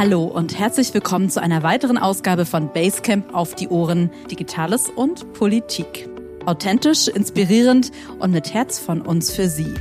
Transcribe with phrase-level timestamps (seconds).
[0.00, 5.34] Hallo und herzlich willkommen zu einer weiteren Ausgabe von Basecamp auf die Ohren Digitales und
[5.34, 6.08] Politik.
[6.46, 9.74] Authentisch, inspirierend und mit Herz von uns für Sie.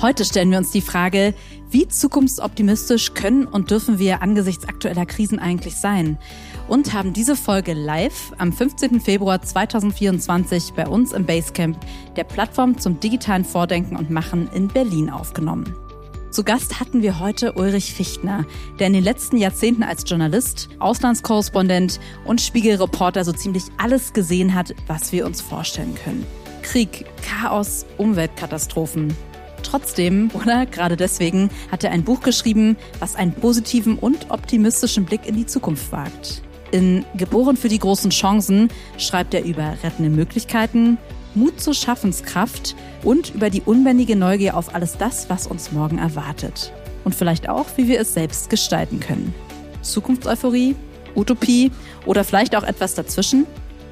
[0.00, 1.34] Heute stellen wir uns die Frage,
[1.70, 6.16] wie zukunftsoptimistisch können und dürfen wir angesichts aktueller Krisen eigentlich sein?
[6.68, 9.00] Und haben diese Folge live am 15.
[9.00, 11.78] Februar 2024 bei uns im Basecamp,
[12.14, 15.74] der Plattform zum digitalen Vordenken und Machen in Berlin aufgenommen.
[16.32, 18.46] Zu Gast hatten wir heute Ulrich Fichtner,
[18.78, 24.74] der in den letzten Jahrzehnten als Journalist, Auslandskorrespondent und Spiegelreporter so ziemlich alles gesehen hat,
[24.86, 26.24] was wir uns vorstellen können.
[26.62, 29.14] Krieg, Chaos, Umweltkatastrophen.
[29.62, 35.26] Trotzdem, oder gerade deswegen, hat er ein Buch geschrieben, was einen positiven und optimistischen Blick
[35.26, 36.40] in die Zukunft wagt.
[36.70, 40.96] In Geboren für die großen Chancen schreibt er über rettende Möglichkeiten,
[41.34, 46.72] Mut zur Schaffenskraft und über die unbändige Neugier auf alles das, was uns morgen erwartet.
[47.04, 49.34] Und vielleicht auch, wie wir es selbst gestalten können.
[49.82, 50.76] Zukunftseuphorie,
[51.14, 51.72] Utopie
[52.06, 53.46] oder vielleicht auch etwas dazwischen?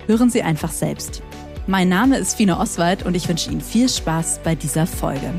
[0.06, 1.22] Hören Sie einfach selbst.
[1.66, 5.32] Mein Name ist Fine Oswald und ich wünsche Ihnen viel Spaß bei dieser Folge.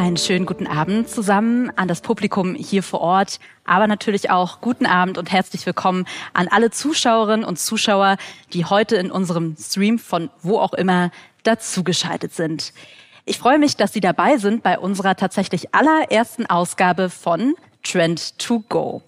[0.00, 4.86] Einen schönen guten Abend zusammen an das Publikum hier vor Ort, aber natürlich auch guten
[4.86, 8.16] Abend und herzlich willkommen an alle Zuschauerinnen und Zuschauer,
[8.54, 11.10] die heute in unserem Stream von wo auch immer
[11.42, 12.72] dazugeschaltet sind.
[13.26, 18.62] Ich freue mich, dass Sie dabei sind bei unserer tatsächlich allerersten Ausgabe von Trend to
[18.68, 19.02] Go.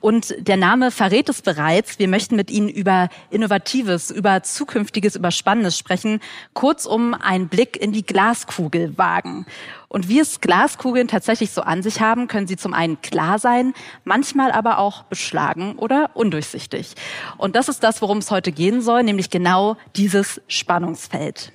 [0.00, 1.98] Und der Name verrät es bereits.
[1.98, 6.20] Wir möchten mit Ihnen über Innovatives, über Zukünftiges, über Spannendes sprechen.
[6.54, 9.46] Kurzum einen Blick in die Glaskugel wagen.
[9.88, 13.74] Und wie es Glaskugeln tatsächlich so an sich haben, können sie zum einen klar sein,
[14.04, 16.94] manchmal aber auch beschlagen oder undurchsichtig.
[17.38, 21.52] Und das ist das, worum es heute gehen soll, nämlich genau dieses Spannungsfeld.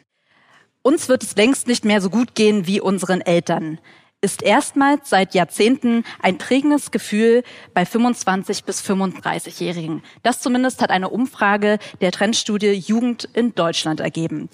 [0.82, 3.80] Uns wird es längst nicht mehr so gut gehen wie unseren Eltern
[4.26, 7.44] ist erstmals seit Jahrzehnten ein prägendes Gefühl
[7.76, 10.02] bei 25 bis 35-Jährigen.
[10.24, 14.50] Das zumindest hat eine Umfrage der Trendstudie Jugend in Deutschland ergeben.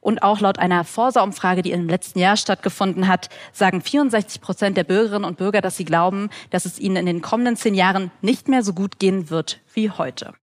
[0.00, 4.84] Und auch laut einer Forsa-Umfrage, die im letzten Jahr stattgefunden hat, sagen 64 Prozent der
[4.84, 8.46] Bürgerinnen und Bürger, dass sie glauben, dass es ihnen in den kommenden zehn Jahren nicht
[8.46, 10.34] mehr so gut gehen wird wie heute.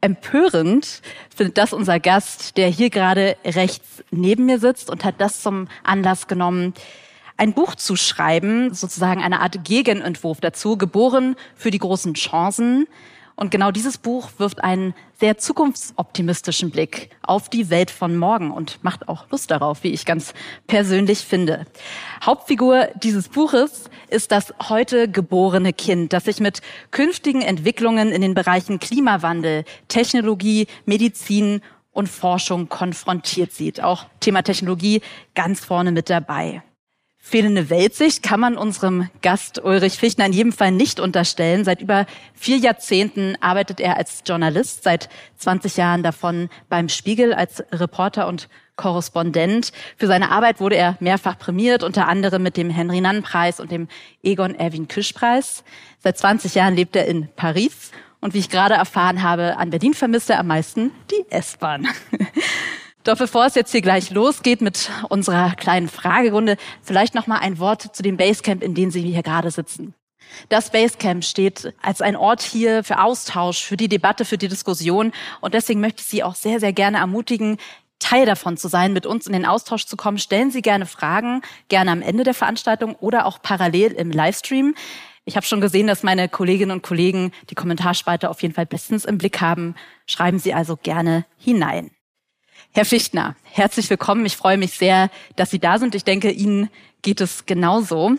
[0.00, 1.00] Empörend
[1.34, 5.68] findet das unser Gast, der hier gerade rechts neben mir sitzt und hat das zum
[5.84, 6.74] Anlass genommen,
[7.36, 12.86] ein Buch zu schreiben, sozusagen eine Art Gegenentwurf dazu, geboren für die großen Chancen.
[13.38, 18.82] Und genau dieses Buch wirft einen sehr zukunftsoptimistischen Blick auf die Welt von morgen und
[18.82, 20.32] macht auch Lust darauf, wie ich ganz
[20.66, 21.66] persönlich finde.
[22.24, 28.34] Hauptfigur dieses Buches ist das heute geborene Kind, das sich mit künftigen Entwicklungen in den
[28.34, 31.60] Bereichen Klimawandel, Technologie, Medizin
[31.92, 33.82] und Forschung konfrontiert sieht.
[33.82, 35.02] Auch Thema Technologie
[35.34, 36.62] ganz vorne mit dabei.
[37.28, 41.64] Fehlende Weltsicht kann man unserem Gast Ulrich Fichtner in jedem Fall nicht unterstellen.
[41.64, 47.64] Seit über vier Jahrzehnten arbeitet er als Journalist, seit 20 Jahren davon beim Spiegel als
[47.72, 49.72] Reporter und Korrespondent.
[49.96, 53.88] Für seine Arbeit wurde er mehrfach prämiert, unter anderem mit dem Henry-Nann-Preis und dem
[54.22, 55.64] Egon Erwin Küsch-Preis.
[55.98, 59.94] Seit 20 Jahren lebt er in Paris und wie ich gerade erfahren habe, an Berlin
[59.94, 61.88] vermisst er am meisten die S-Bahn.
[63.06, 67.60] Doch bevor es jetzt hier gleich losgeht mit unserer kleinen Fragerunde, vielleicht noch mal ein
[67.60, 69.94] Wort zu dem Basecamp, in dem Sie hier gerade sitzen.
[70.48, 75.12] Das Basecamp steht als ein Ort hier für Austausch, für die Debatte, für die Diskussion.
[75.40, 77.58] Und deswegen möchte ich Sie auch sehr, sehr gerne ermutigen,
[78.00, 80.18] Teil davon zu sein, mit uns in den Austausch zu kommen.
[80.18, 84.74] Stellen Sie gerne Fragen, gerne am Ende der Veranstaltung oder auch parallel im Livestream.
[85.24, 89.04] Ich habe schon gesehen, dass meine Kolleginnen und Kollegen die Kommentarspalte auf jeden Fall bestens
[89.04, 89.76] im Blick haben.
[90.06, 91.92] Schreiben Sie also gerne hinein.
[92.76, 94.26] Herr Fichtner, herzlich willkommen.
[94.26, 95.94] Ich freue mich sehr, dass Sie da sind.
[95.94, 96.68] Ich denke, Ihnen
[97.00, 98.16] geht es genauso.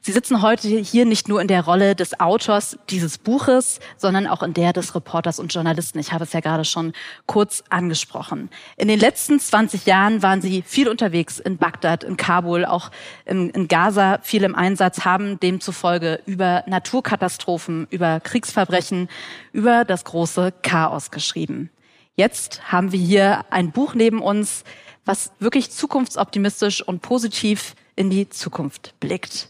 [0.00, 4.42] Sie sitzen heute hier nicht nur in der Rolle des Autors dieses Buches, sondern auch
[4.42, 6.00] in der des Reporters und Journalisten.
[6.00, 6.92] Ich habe es ja gerade schon
[7.26, 8.50] kurz angesprochen.
[8.76, 12.90] In den letzten 20 Jahren waren Sie viel unterwegs in Bagdad, in Kabul, auch
[13.26, 19.08] in, in Gaza viel im Einsatz, haben demzufolge über Naturkatastrophen, über Kriegsverbrechen,
[19.52, 21.70] über das große Chaos geschrieben.
[22.16, 24.64] Jetzt haben wir hier ein Buch neben uns,
[25.04, 29.48] was wirklich zukunftsoptimistisch und positiv in die Zukunft blickt.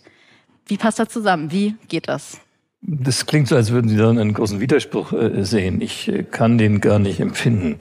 [0.66, 1.50] Wie passt das zusammen?
[1.50, 2.38] Wie geht das?
[2.86, 5.80] Das klingt so, als würden Sie darin einen großen Widerspruch äh, sehen.
[5.80, 7.78] Ich äh, kann den gar nicht empfinden.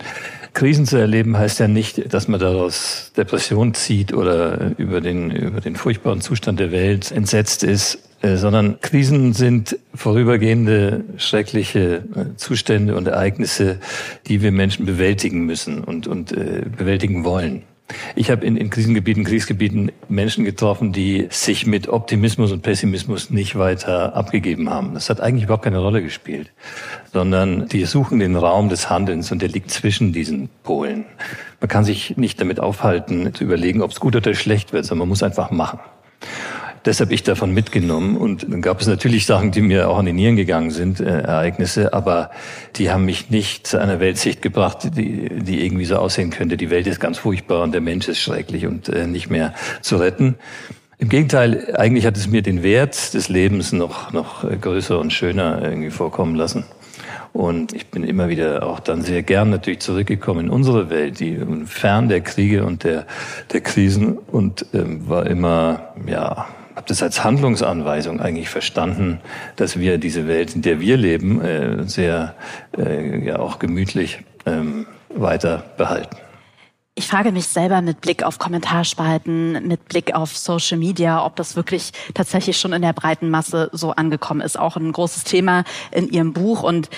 [0.54, 5.60] Krisen zu erleben heißt ja nicht, dass man daraus Depression zieht oder über den, über
[5.60, 8.00] den furchtbaren Zustand der Welt entsetzt ist.
[8.24, 13.80] Äh, sondern Krisen sind vorübergehende schreckliche äh, Zustände und Ereignisse,
[14.28, 17.64] die wir Menschen bewältigen müssen und, und äh, bewältigen wollen.
[18.16, 23.58] Ich habe in, in Krisengebieten, Kriegsgebieten Menschen getroffen, die sich mit Optimismus und Pessimismus nicht
[23.58, 24.94] weiter abgegeben haben.
[24.94, 26.50] Das hat eigentlich überhaupt keine Rolle gespielt,
[27.12, 31.04] sondern die suchen den Raum des Handelns und der liegt zwischen diesen Polen.
[31.60, 35.00] Man kann sich nicht damit aufhalten, zu überlegen, ob es gut oder schlecht wird, sondern
[35.00, 35.80] man muss einfach machen.
[36.84, 38.18] Das habe ich davon mitgenommen.
[38.18, 41.22] Und dann gab es natürlich Sachen, die mir auch an die Nieren gegangen sind, äh,
[41.22, 42.32] Ereignisse, aber
[42.76, 46.58] die haben mich nicht zu einer Weltsicht gebracht, die, die irgendwie so aussehen könnte.
[46.58, 49.96] Die Welt ist ganz furchtbar und der Mensch ist schrecklich und äh, nicht mehr zu
[49.96, 50.36] retten.
[50.98, 55.62] Im Gegenteil, eigentlich hat es mir den Wert des Lebens noch, noch größer und schöner
[55.62, 56.66] irgendwie vorkommen lassen.
[57.34, 61.40] Und ich bin immer wieder auch dann sehr gern natürlich zurückgekommen in unsere Welt, die
[61.66, 63.08] fern der Kriege und der,
[63.52, 69.20] der Krisen und ähm, war immer, ja, habe das als Handlungsanweisung eigentlich verstanden,
[69.56, 72.36] dass wir diese Welt, in der wir leben, äh, sehr
[72.78, 76.18] äh, ja auch gemütlich ähm, weiter behalten.
[76.96, 81.56] Ich frage mich selber mit Blick auf Kommentarspalten, mit Blick auf Social Media, ob das
[81.56, 84.60] wirklich tatsächlich schon in der breiten Masse so angekommen ist.
[84.60, 86.62] Auch ein großes Thema in Ihrem Buch.
[86.62, 86.90] Und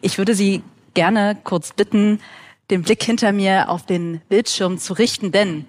[0.00, 0.64] ich würde Sie
[0.94, 2.18] gerne kurz bitten,
[2.70, 5.66] den Blick hinter mir auf den Bildschirm zu richten, denn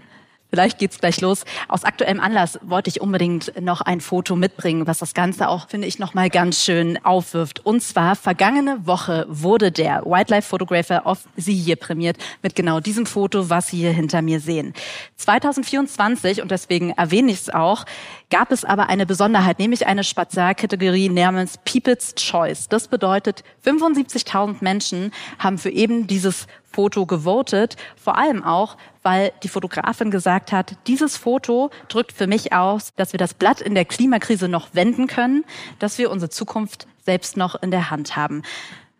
[0.55, 1.43] Vielleicht geht's gleich los.
[1.67, 5.85] Aus aktuellem Anlass wollte ich unbedingt noch ein Foto mitbringen, was das Ganze auch, finde
[5.85, 7.65] ich, nochmal ganz schön aufwirft.
[7.65, 13.05] Und zwar, vergangene Woche wurde der Wildlife Photographer of the Year prämiert mit genau diesem
[13.05, 14.73] Foto, was Sie hier hinter mir sehen.
[15.17, 17.83] 2024, und deswegen erwähne ich es auch,
[18.29, 22.67] gab es aber eine Besonderheit, nämlich eine Spezialkategorie namens People's Choice.
[22.67, 29.47] Das bedeutet, 75.000 Menschen haben für eben dieses Foto gewotet, vor allem auch, weil die
[29.47, 33.85] Fotografin gesagt hat, dieses Foto drückt für mich aus, dass wir das Blatt in der
[33.85, 35.45] Klimakrise noch wenden können,
[35.79, 38.41] dass wir unsere Zukunft selbst noch in der Hand haben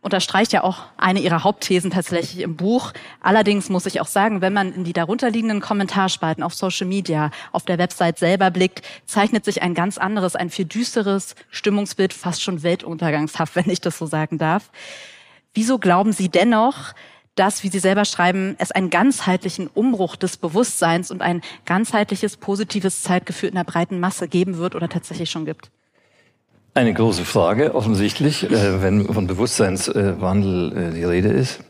[0.06, 2.94] unterstreicht ja auch eine ihrer Hauptthesen tatsächlich im Buch.
[3.22, 7.66] Allerdings muss ich auch sagen, wenn man in die darunterliegenden Kommentarspalten auf Social Media, auf
[7.66, 12.62] der Website selber blickt, zeichnet sich ein ganz anderes, ein viel düsteres Stimmungsbild, fast schon
[12.62, 14.70] weltuntergangshaft, wenn ich das so sagen darf.
[15.56, 16.94] Wieso glauben Sie dennoch,
[17.34, 23.02] dass, wie Sie selber schreiben, es einen ganzheitlichen Umbruch des Bewusstseins und ein ganzheitliches positives
[23.02, 25.72] Zeitgefühl in der breiten Masse geben wird oder tatsächlich schon gibt?
[26.78, 31.62] Eine große Frage, offensichtlich, äh, wenn von Bewusstseinswandel äh, die Rede ist.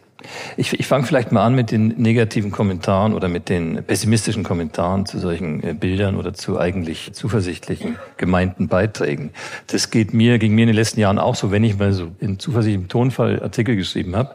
[0.58, 5.06] Ich, ich fange vielleicht mal an mit den negativen Kommentaren oder mit den pessimistischen Kommentaren
[5.06, 9.30] zu solchen äh, Bildern oder zu eigentlich zuversichtlichen gemeinten Beiträgen.
[9.68, 12.08] Das geht mir, ging mir in den letzten Jahren auch so, wenn ich mal so
[12.20, 14.34] in zuversichtlichem Tonfall Artikel geschrieben habe,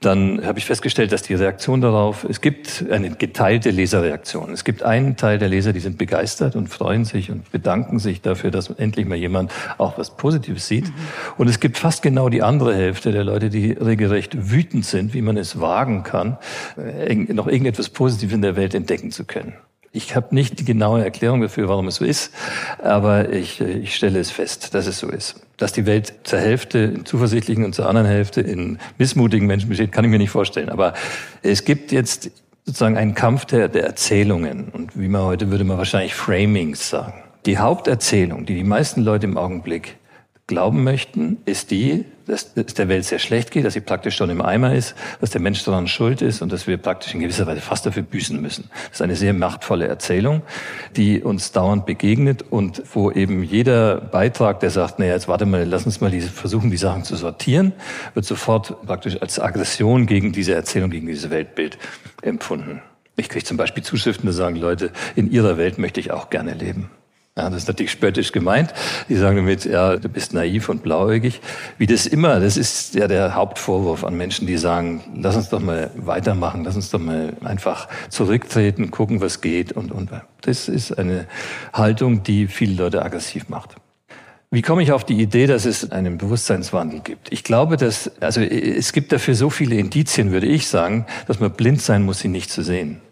[0.00, 4.52] dann habe ich festgestellt, dass die Reaktion darauf, es gibt eine geteilte Leserreaktion.
[4.52, 8.20] Es gibt einen Teil der Leser, die sind begeistert und freuen sich und bedanken sich
[8.20, 10.88] dafür, dass endlich mal jemand auch was Positives sieht.
[10.88, 10.94] Mhm.
[11.38, 15.22] Und es gibt fast genau die andere Hälfte der Leute, die regelrecht wütend sind, wie
[15.22, 16.36] man es wagen kann,
[16.76, 19.54] äh, noch irgendetwas Positives in der Welt entdecken zu können.
[19.96, 22.30] Ich habe nicht die genaue Erklärung dafür, warum es so ist,
[22.82, 25.40] aber ich, ich stelle es fest, dass es so ist.
[25.56, 29.92] Dass die Welt zur Hälfte in zuversichtlichen und zur anderen Hälfte in missmutigen Menschen besteht,
[29.92, 30.68] kann ich mir nicht vorstellen.
[30.68, 30.92] Aber
[31.42, 32.30] es gibt jetzt
[32.66, 37.14] sozusagen einen Kampf der, der Erzählungen und wie man heute würde man wahrscheinlich Framings sagen.
[37.46, 39.96] Die Haupterzählung, die die meisten Leute im Augenblick
[40.46, 44.30] glauben möchten, ist die, dass es der Welt sehr schlecht geht, dass sie praktisch schon
[44.30, 47.46] im Eimer ist, dass der Mensch daran schuld ist und dass wir praktisch in gewisser
[47.46, 48.68] Weise fast dafür büßen müssen.
[48.72, 50.42] Das ist eine sehr machtvolle Erzählung,
[50.96, 55.64] die uns dauernd begegnet und wo eben jeder Beitrag, der sagt, naja, jetzt warte mal,
[55.64, 57.72] lass uns mal diese, versuchen, die Sachen zu sortieren,
[58.14, 61.78] wird sofort praktisch als Aggression gegen diese Erzählung, gegen dieses Weltbild
[62.22, 62.82] empfunden.
[63.16, 66.54] Ich kriege zum Beispiel Zuschriften, da sagen Leute, in ihrer Welt möchte ich auch gerne
[66.54, 66.90] leben.
[67.38, 68.72] Ja, das ist natürlich spöttisch gemeint.
[69.10, 71.42] Die sagen damit, ja, du bist naiv und blauäugig.
[71.76, 75.60] Wie das immer, das ist ja der Hauptvorwurf an Menschen, die sagen, lass uns doch
[75.60, 80.10] mal weitermachen, lass uns doch mal einfach zurücktreten, gucken, was geht und, und.
[80.40, 81.26] Das ist eine
[81.74, 83.76] Haltung, die viele Leute aggressiv macht.
[84.50, 87.30] Wie komme ich auf die Idee, dass es einen Bewusstseinswandel gibt?
[87.30, 91.50] Ich glaube, dass, also es gibt dafür so viele Indizien, würde ich sagen, dass man
[91.50, 93.02] blind sein muss, sie nicht zu sehen.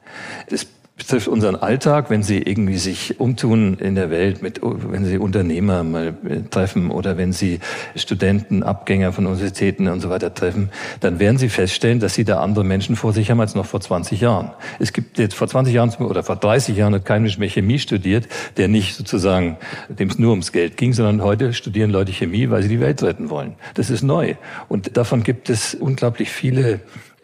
[0.48, 0.66] Das
[0.96, 5.82] betrifft unseren Alltag, wenn Sie irgendwie sich umtun in der Welt, mit, wenn Sie Unternehmer
[5.82, 7.58] mal äh, treffen oder wenn Sie
[7.96, 10.70] Studenten, Abgänger von Universitäten und so weiter treffen,
[11.00, 13.80] dann werden Sie feststellen, dass Sie da andere Menschen vor sich haben als noch vor
[13.80, 14.52] 20 Jahren.
[14.78, 17.80] Es gibt jetzt vor 20 Jahren oder vor 30 Jahren hat kein Mensch mehr Chemie
[17.80, 19.56] studiert, der nicht sozusagen,
[19.88, 23.02] dem es nur ums Geld ging, sondern heute studieren Leute Chemie, weil sie die Welt
[23.02, 23.54] retten wollen.
[23.74, 24.36] Das ist neu.
[24.68, 26.80] Und davon gibt es unglaublich viele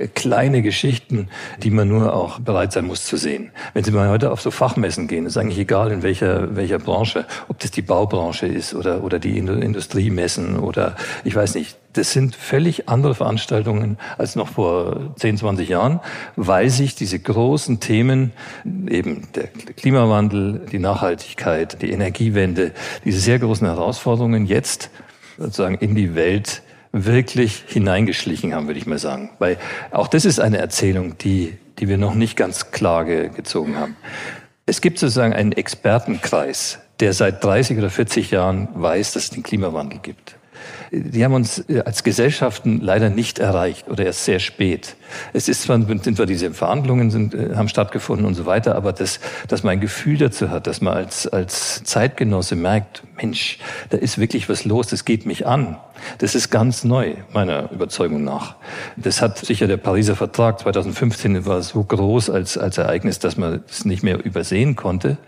[0.08, 1.28] kleine Geschichten,
[1.62, 3.50] die man nur auch bereit sein muss zu sehen.
[3.74, 7.26] Wenn Sie mal heute auf so Fachmessen gehen, ist eigentlich egal in welcher, welcher Branche,
[7.48, 12.36] ob das die Baubranche ist oder, oder die Industriemessen oder ich weiß nicht, Das sind
[12.36, 15.98] völlig andere Veranstaltungen als noch vor 10, 20 Jahren,
[16.36, 18.32] weil sich diese großen Themen,
[18.88, 22.70] eben der Klimawandel, die Nachhaltigkeit, die Energiewende,
[23.04, 24.90] diese sehr großen Herausforderungen jetzt
[25.36, 29.30] sozusagen in die Welt wirklich hineingeschlichen haben, würde ich mal sagen.
[29.38, 29.58] Weil
[29.90, 33.96] auch das ist eine Erzählung, die, die wir noch nicht ganz klar gezogen haben.
[34.66, 39.42] Es gibt sozusagen einen Expertenkreis, der seit 30 oder 40 Jahren weiß, dass es den
[39.42, 40.36] Klimawandel gibt.
[40.92, 44.96] Die haben uns äh, als Gesellschaften leider nicht erreicht oder erst sehr spät.
[45.32, 48.92] Es ist zwar, sind zwar diese Verhandlungen sind, äh, haben stattgefunden und so weiter, aber
[48.92, 53.58] das, dass man ein Gefühl dazu hat, dass man als, als Zeitgenosse merkt, Mensch,
[53.90, 55.76] da ist wirklich was los, das geht mich an.
[56.18, 58.56] Das ist ganz neu, meiner Überzeugung nach.
[58.96, 63.62] Das hat sicher der Pariser Vertrag 2015 war so groß als, als Ereignis, dass man
[63.68, 65.18] es nicht mehr übersehen konnte.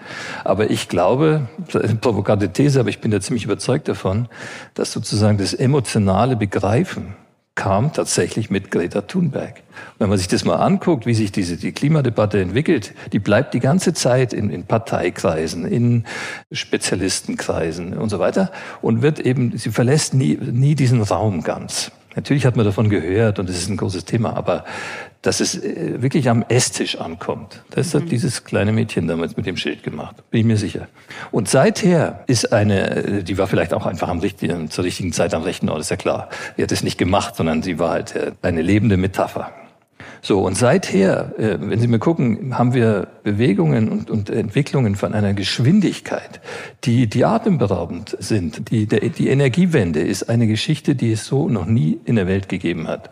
[0.44, 1.48] Aber ich glaube,
[2.00, 4.28] provokante These, aber ich bin da ziemlich überzeugt davon,
[4.74, 7.14] dass sozusagen das emotionale Begreifen
[7.54, 9.62] kam tatsächlich mit Greta Thunberg.
[9.98, 13.60] wenn man sich das mal anguckt, wie sich diese die Klimadebatte entwickelt, die bleibt die
[13.60, 16.04] ganze Zeit in, in Parteikreisen, in
[16.50, 21.92] Spezialistenkreisen und so weiter und wird eben, sie verlässt nie, nie diesen Raum ganz.
[22.16, 24.64] Natürlich hat man davon gehört und es ist ein großes Thema, aber
[25.22, 27.62] dass es äh, wirklich am Esstisch ankommt.
[27.70, 28.08] Das hat mhm.
[28.08, 30.88] dieses kleine Mädchen damals mit dem Schild gemacht, bin ich mir sicher.
[31.30, 35.32] Und seither ist eine, äh, die war vielleicht auch einfach am richtigen, zur richtigen Zeit
[35.32, 36.28] am rechten Ort, ist ja klar.
[36.56, 39.52] Sie hat es nicht gemacht, sondern sie war halt äh, eine lebende Metapher.
[40.24, 45.34] So, und seither, wenn Sie mir gucken, haben wir Bewegungen und, und Entwicklungen von einer
[45.34, 46.40] Geschwindigkeit,
[46.84, 48.70] die, die atemberaubend sind.
[48.70, 52.48] Die, der, die Energiewende ist eine Geschichte, die es so noch nie in der Welt
[52.48, 53.10] gegeben hat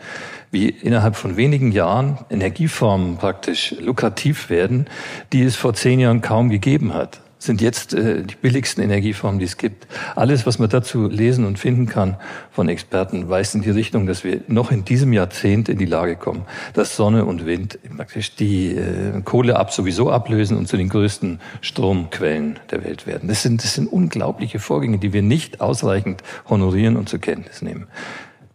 [0.50, 4.86] wie innerhalb von wenigen Jahren Energieformen praktisch lukrativ werden,
[5.32, 9.46] die es vor zehn Jahren kaum gegeben hat sind jetzt äh, die billigsten Energieformen, die
[9.46, 9.86] es gibt.
[10.14, 12.16] Alles, was man dazu lesen und finden kann
[12.52, 16.16] von Experten, weist in die Richtung, dass wir noch in diesem Jahrzehnt in die Lage
[16.16, 16.42] kommen,
[16.74, 21.40] dass Sonne und Wind praktisch die äh, Kohle ab sowieso ablösen und zu den größten
[21.62, 23.28] Stromquellen der Welt werden.
[23.28, 27.86] Das sind, das sind unglaubliche Vorgänge, die wir nicht ausreichend honorieren und zur Kenntnis nehmen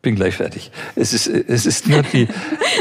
[0.06, 0.70] bin gleich fertig.
[0.96, 2.28] Es ist, es ist nur die,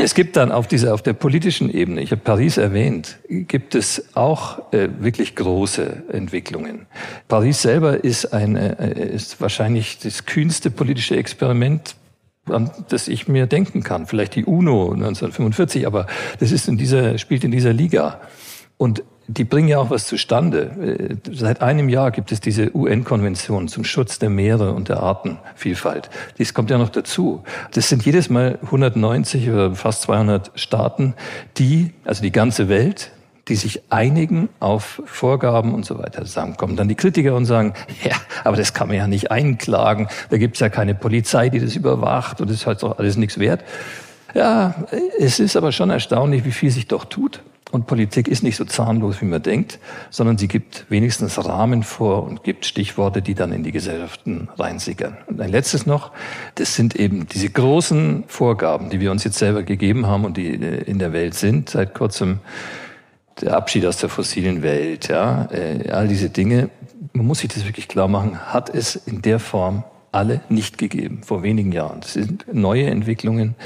[0.02, 4.14] es gibt dann auf dieser, auf der politischen Ebene, ich habe Paris erwähnt, gibt es
[4.14, 6.85] auch äh, wirklich große Entwicklungen.
[7.26, 11.97] Paris selber ist ein, äh, ist wahrscheinlich das kühnste politische Experiment,
[12.45, 14.07] an das ich mir denken kann.
[14.07, 16.07] Vielleicht die UNO 1945, aber
[16.40, 18.21] das ist in dieser, spielt in dieser Liga.
[18.76, 21.19] Und die bringen ja auch was zustande.
[21.23, 26.11] Äh, seit einem Jahr gibt es diese UN-Konvention zum Schutz der Meere und der Artenvielfalt.
[26.38, 27.43] Dies kommt ja noch dazu.
[27.73, 31.14] Das sind jedes Mal 190 oder fast 200 Staaten,
[31.57, 33.12] die, also die ganze Welt,
[33.49, 36.25] die sich einigen auf Vorgaben und so weiter.
[36.26, 40.09] Sagen, kommen dann die Kritiker und sagen, ja, aber das kann man ja nicht einklagen.
[40.31, 43.38] Da gibt's ja keine Polizei, die das überwacht und das ist halt doch alles nichts
[43.38, 43.62] wert.
[44.35, 44.75] Ja,
[45.19, 47.40] es ist aber schon erstaunlich, wie viel sich doch tut.
[47.75, 52.23] Und Politik ist nicht so zahnlos, wie man denkt, sondern sie gibt wenigstens Rahmen vor
[52.23, 55.16] und gibt Stichworte, die dann in die Gesellschaften reinsickern.
[55.26, 56.12] Und ein letztes noch,
[56.54, 60.50] das sind eben diese großen Vorgaben, die wir uns jetzt selber gegeben haben und die
[60.50, 62.38] in der Welt sind, seit kurzem
[63.40, 66.71] der Abschied aus der fossilen Welt, ja, äh, all diese Dinge.
[67.12, 71.23] Man muss sich das wirklich klar machen, hat es in der Form alle nicht gegeben,
[71.25, 72.02] vor wenigen Jahren.
[72.02, 73.57] Das sind neue Entwicklungen,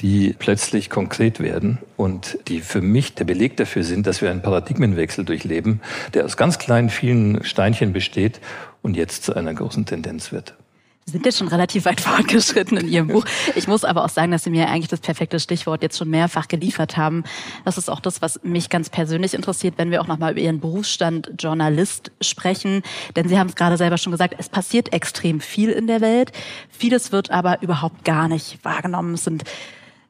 [0.00, 4.42] die plötzlich konkret werden und die für mich der Beleg dafür sind, dass wir einen
[4.42, 5.80] Paradigmenwechsel durchleben,
[6.14, 8.40] der aus ganz kleinen, vielen Steinchen besteht
[8.82, 10.54] und jetzt zu einer großen Tendenz wird.
[11.08, 13.24] Sie sind jetzt schon relativ weit fortgeschritten in Ihrem Buch.
[13.56, 16.48] Ich muss aber auch sagen, dass Sie mir eigentlich das perfekte Stichwort jetzt schon mehrfach
[16.48, 17.24] geliefert haben.
[17.64, 20.60] Das ist auch das, was mich ganz persönlich interessiert, wenn wir auch nochmal über Ihren
[20.60, 22.82] Berufsstand Journalist sprechen.
[23.16, 26.32] Denn Sie haben es gerade selber schon gesagt, es passiert extrem viel in der Welt.
[26.68, 29.14] Vieles wird aber überhaupt gar nicht wahrgenommen.
[29.14, 29.44] Es sind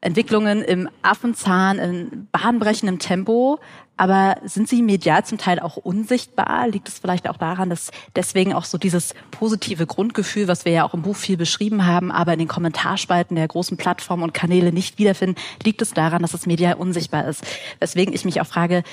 [0.01, 3.59] Entwicklungen im Affenzahn, in bahnbrechendem Tempo.
[3.97, 6.69] Aber sind sie medial zum Teil auch unsichtbar?
[6.69, 10.85] Liegt es vielleicht auch daran, dass deswegen auch so dieses positive Grundgefühl, was wir ja
[10.85, 14.71] auch im Buch viel beschrieben haben, aber in den Kommentarspalten der großen Plattformen und Kanäle
[14.71, 17.45] nicht wiederfinden, liegt es daran, dass es medial unsichtbar ist?
[17.81, 18.83] Weswegen ich mich auch frage,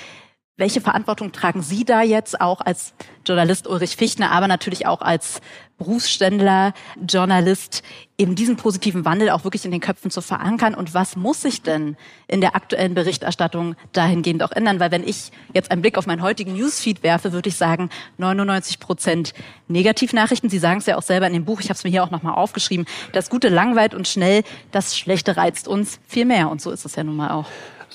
[0.56, 2.94] welche Verantwortung tragen Sie da jetzt auch als
[3.26, 5.40] Journalist Ulrich Fichtner, aber natürlich auch als
[5.76, 6.72] Berufsständler,
[7.06, 7.82] Journalist,
[8.16, 10.74] eben diesen positiven Wandel auch wirklich in den Köpfen zu verankern?
[10.74, 11.98] Und was muss sich denn
[12.28, 14.80] in der aktuellen Berichterstattung dahingehend auch ändern?
[14.80, 18.80] Weil wenn ich jetzt einen Blick auf meinen heutigen Newsfeed werfe, würde ich sagen, 99
[18.80, 19.34] Prozent
[19.68, 20.48] Negativnachrichten.
[20.48, 22.10] Sie sagen es ja auch selber in dem Buch, ich habe es mir hier auch
[22.10, 26.48] nochmal aufgeschrieben, das Gute langweilt und schnell, das Schlechte reizt uns viel mehr.
[26.48, 27.46] Und so ist es ja nun mal auch.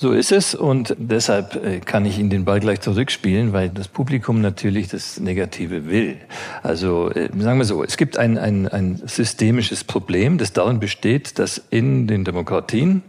[0.02, 3.86] So ist es und deshalb äh, kann ich Ihnen den Ball gleich zurückspielen, weil das
[3.86, 6.16] Publikum natürlich das Negative will.
[6.64, 11.38] Also äh, sagen wir so, es gibt ein, ein, ein systemisches Problem, das darin besteht,
[11.38, 13.04] dass in den Demokratien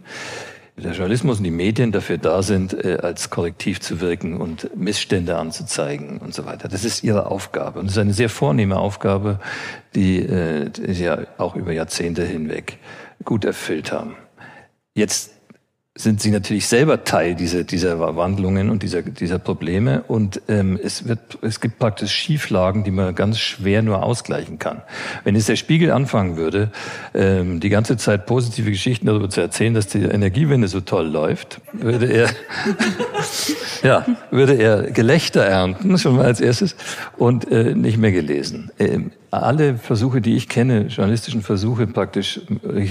[0.76, 5.36] der Journalismus und die Medien dafür da sind, äh, als Korrektiv zu wirken und Missstände
[5.36, 6.68] anzuzeigen und so weiter.
[6.68, 7.80] Das ist ihre Aufgabe.
[7.80, 9.40] Und das ist eine sehr vornehme Aufgabe,
[9.96, 10.24] die
[10.70, 12.78] sie ja auch über Jahrzehnte hinweg
[13.24, 14.14] gut erfüllt haben.
[14.94, 15.33] Jetzt
[15.96, 20.02] sind sie natürlich selber Teil dieser, dieser Wandlungen und dieser, dieser Probleme.
[20.08, 24.82] Und ähm, es, wird, es gibt praktisch Schieflagen, die man ganz schwer nur ausgleichen kann.
[25.22, 26.72] Wenn jetzt der Spiegel anfangen würde,
[27.14, 31.60] ähm, die ganze Zeit positive Geschichten darüber zu erzählen, dass die Energiewende so toll läuft,
[31.72, 32.30] würde er,
[33.84, 36.74] ja, würde er Gelächter ernten, schon mal als erstes,
[37.18, 38.72] und äh, nicht mehr gelesen.
[38.80, 42.40] Ähm, alle Versuche, die ich kenne, journalistischen Versuche, praktisch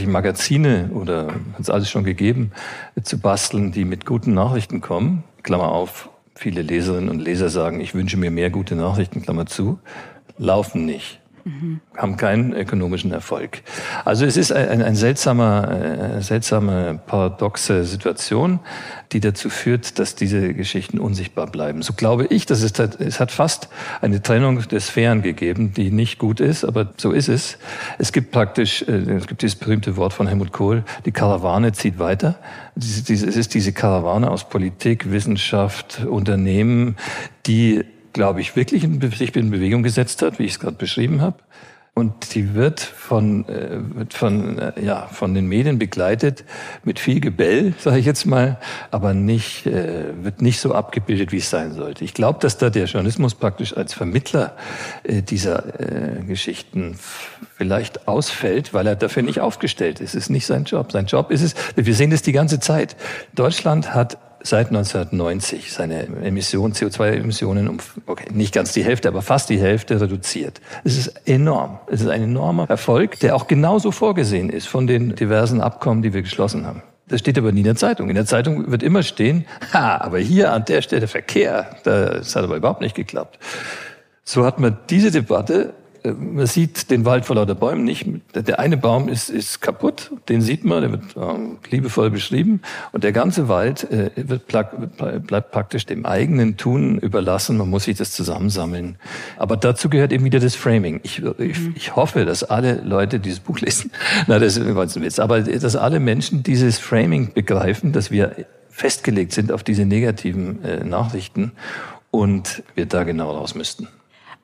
[0.08, 2.52] Magazine oder hat es alles schon gegeben,
[3.02, 5.24] zu basteln, die mit guten Nachrichten kommen.
[5.44, 9.80] Klammer auf, viele Leserinnen und Leser sagen, ich wünsche mir mehr gute Nachrichten, Klammer zu,
[10.38, 11.82] laufen nicht mhm.
[11.98, 13.62] haben keinen ökonomischen Erfolg.
[14.06, 18.60] Also es ist ein, ein seltsamer, äh, seltsame, paradoxe Situation,
[19.12, 21.82] die dazu führt, dass diese Geschichten unsichtbar bleiben.
[21.82, 23.70] So glaube ich, dass es, es hat fast
[24.02, 27.58] eine Trennung der Sphären gegeben, die nicht gut ist, aber so ist es.
[28.00, 32.00] Es gibt praktisch, äh, es gibt dieses berühmte Wort von Helmut Kohl, die Karawane zieht
[32.00, 32.36] weiter.
[32.76, 36.96] Es ist diese Karawane aus Politik, Wissenschaft, Unternehmen,
[37.46, 41.22] die glaube ich, wirklich in, sich in Bewegung gesetzt hat, wie ich es gerade beschrieben
[41.22, 41.38] habe.
[41.96, 46.44] Und die wird von, äh, wird von, äh, ja, von den Medien begleitet
[46.84, 48.58] mit viel Gebell, sage ich jetzt mal,
[48.90, 52.04] aber nicht, äh, wird nicht so abgebildet, wie es sein sollte.
[52.04, 54.56] Ich glaube, dass da der Journalismus praktisch als Vermittler
[55.06, 55.64] dieser
[56.28, 56.98] Geschichten
[57.56, 60.16] vielleicht ausfällt, weil er dafür nicht aufgestellt ist.
[60.16, 60.92] Es ist nicht sein Job.
[60.92, 62.96] Sein Job ist es, wir sehen das die ganze Zeit.
[63.36, 69.50] Deutschland hat seit 1990 seine Emissionen, CO2-Emissionen um, okay, nicht ganz die Hälfte, aber fast
[69.50, 70.62] die Hälfte reduziert.
[70.84, 71.80] Es ist enorm.
[71.88, 76.14] Es ist ein enormer Erfolg, der auch genauso vorgesehen ist von den diversen Abkommen, die
[76.14, 76.84] wir geschlossen haben.
[77.08, 78.10] Das steht aber nie in der Zeitung.
[78.10, 82.44] In der Zeitung wird immer stehen, ha, aber hier an der Stelle Verkehr, das hat
[82.44, 83.40] aber überhaupt nicht geklappt.
[84.24, 85.74] So hat man diese Debatte
[86.04, 88.06] man sieht den Wald vor lauter Bäumen nicht.
[88.36, 92.62] Der eine Baum ist, ist kaputt, den sieht man, der wird ähm, liebevoll beschrieben.
[92.92, 97.58] Und der ganze Wald äh, wird, bleibt praktisch dem eigenen Tun überlassen.
[97.58, 98.98] Man muss sich das zusammensammeln.
[99.38, 101.00] Aber dazu gehört eben wieder das Framing.
[101.04, 101.74] Ich, ich, mhm.
[101.76, 103.92] ich hoffe, dass alle Leute dieses Buch lesen.
[104.28, 105.20] Na, das ist ein Witz.
[105.20, 108.36] Aber dass alle Menschen dieses Framing begreifen, dass wir
[108.70, 111.52] festgelegt sind auf diese negativen äh, Nachrichten
[112.12, 113.88] und wir da genau raus müssten.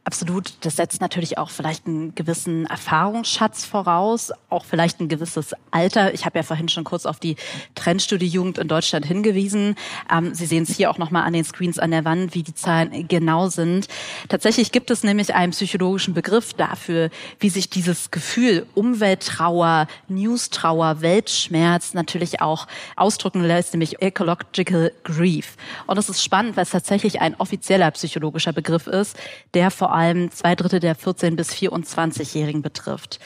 [0.09, 0.53] Absolut.
[0.61, 6.15] Das setzt natürlich auch vielleicht einen gewissen Erfahrungsschatz voraus, auch vielleicht ein gewisses Alter.
[6.15, 7.35] Ich habe ja vorhin schon kurz auf die
[7.75, 9.75] Trendstudie Jugend in Deutschland hingewiesen.
[10.11, 12.55] Ähm, Sie sehen es hier auch nochmal an den Screens an der Wand, wie die
[12.55, 13.87] Zahlen genau sind.
[14.29, 21.93] Tatsächlich gibt es nämlich einen psychologischen Begriff dafür, wie sich dieses Gefühl Umwelttrauer, Newstrauer, Weltschmerz
[21.93, 25.55] natürlich auch ausdrücken lässt, nämlich Ecological Grief.
[25.85, 29.15] Und das ist spannend, weil es tatsächlich ein offizieller psychologischer Begriff ist,
[29.53, 33.19] der vor allem zwei Drittel der 14- bis 24-Jährigen betrifft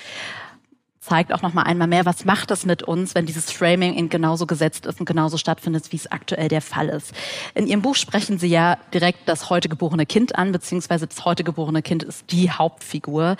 [1.03, 4.07] zeigt auch noch mal einmal mehr, was macht das mit uns, wenn dieses Framing in
[4.07, 7.11] genauso gesetzt ist und genauso stattfindet, wie es aktuell der Fall ist.
[7.55, 11.43] In Ihrem Buch sprechen Sie ja direkt das heute geborene Kind an, beziehungsweise das heute
[11.43, 13.35] geborene Kind ist die Hauptfigur.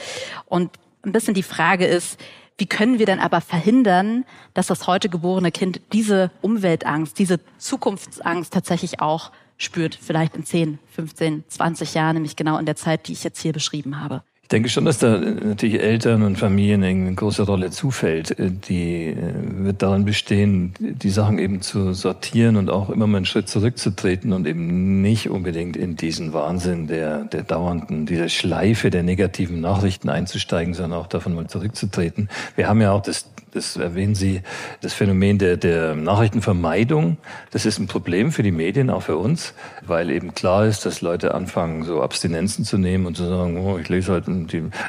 [0.45, 0.71] Und
[1.03, 2.19] ein bisschen die Frage ist,
[2.57, 8.53] wie können wir denn aber verhindern, dass das heute geborene Kind diese Umweltangst, diese Zukunftsangst
[8.53, 13.13] tatsächlich auch spürt, vielleicht in 10, 15, 20 Jahren, nämlich genau in der Zeit, die
[13.13, 14.23] ich jetzt hier beschrieben habe.
[14.43, 18.35] Ich denke schon, dass da natürlich Eltern und Familien eine große Rolle zufällt.
[18.67, 23.25] Die äh, wird darin bestehen, die Sachen eben zu sortieren und auch immer mal einen
[23.25, 29.01] Schritt zurückzutreten und eben nicht unbedingt in diesen Wahnsinn der, der dauernden, dieser Schleife der
[29.01, 32.27] negativen Nachrichten einzusteigen, sondern auch davon mal zurückzutreten.
[32.55, 34.41] Wir haben ja auch das das erwähnen Sie,
[34.81, 37.17] das Phänomen der, der Nachrichtenvermeidung.
[37.51, 39.53] Das ist ein Problem für die Medien, auch für uns,
[39.85, 43.77] weil eben klar ist, dass Leute anfangen, so Abstinenzen zu nehmen und zu sagen, oh,
[43.77, 44.25] ich lese halt,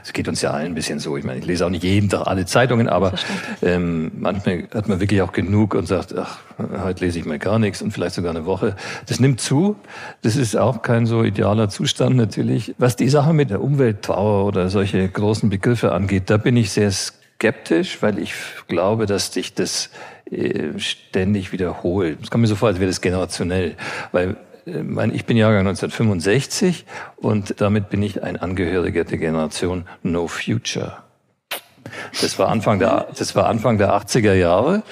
[0.02, 1.16] es geht uns ja allen ein bisschen so.
[1.16, 3.12] Ich meine, ich lese auch nicht jeden Tag alle Zeitungen, aber
[3.62, 6.38] ähm, manchmal hat man wirklich auch genug und sagt, ach,
[6.82, 8.76] heute lese ich mal gar nichts und vielleicht sogar eine Woche.
[9.06, 9.76] Das nimmt zu.
[10.22, 12.74] Das ist auch kein so idealer Zustand natürlich.
[12.78, 16.90] Was die Sache mit der Umwelttrauer oder solche großen Begriffe angeht, da bin ich sehr
[16.90, 17.23] skeptisch,
[18.00, 18.34] weil ich
[18.68, 19.90] glaube, dass sich das
[20.30, 22.18] äh, ständig wiederholt.
[22.22, 23.76] Es kommt mir so vor, als wäre das generationell,
[24.12, 30.28] weil äh, ich bin Jahrgang 1965 und damit bin ich ein Angehöriger der Generation No
[30.28, 30.98] Future.
[32.20, 34.82] Das war Anfang der, das war Anfang der 80er Jahre.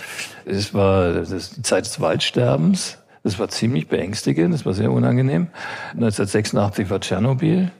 [0.45, 2.99] Es war die Zeit des Waldsterbens.
[3.23, 5.47] Das war ziemlich beängstigend, das war sehr unangenehm.
[5.93, 7.71] 1986 war Tschernobyl.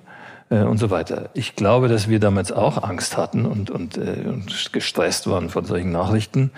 [0.53, 1.31] Äh, und so weiter.
[1.35, 5.65] Ich glaube, dass wir damals auch Angst hatten und, und, äh, und gestresst waren von
[5.65, 6.51] solchen Nachrichten.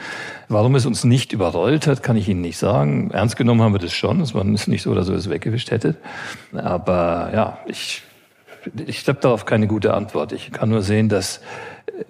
[0.49, 3.11] Warum es uns nicht überrollt hat, kann ich Ihnen nicht sagen.
[3.13, 4.21] Ernst genommen haben wir das schon.
[4.21, 5.97] Es war nicht so, dass wir es weggewischt hätten.
[6.53, 8.03] Aber ja, ich,
[8.87, 10.33] ich habe darauf keine gute Antwort.
[10.33, 11.41] Ich kann nur sehen, dass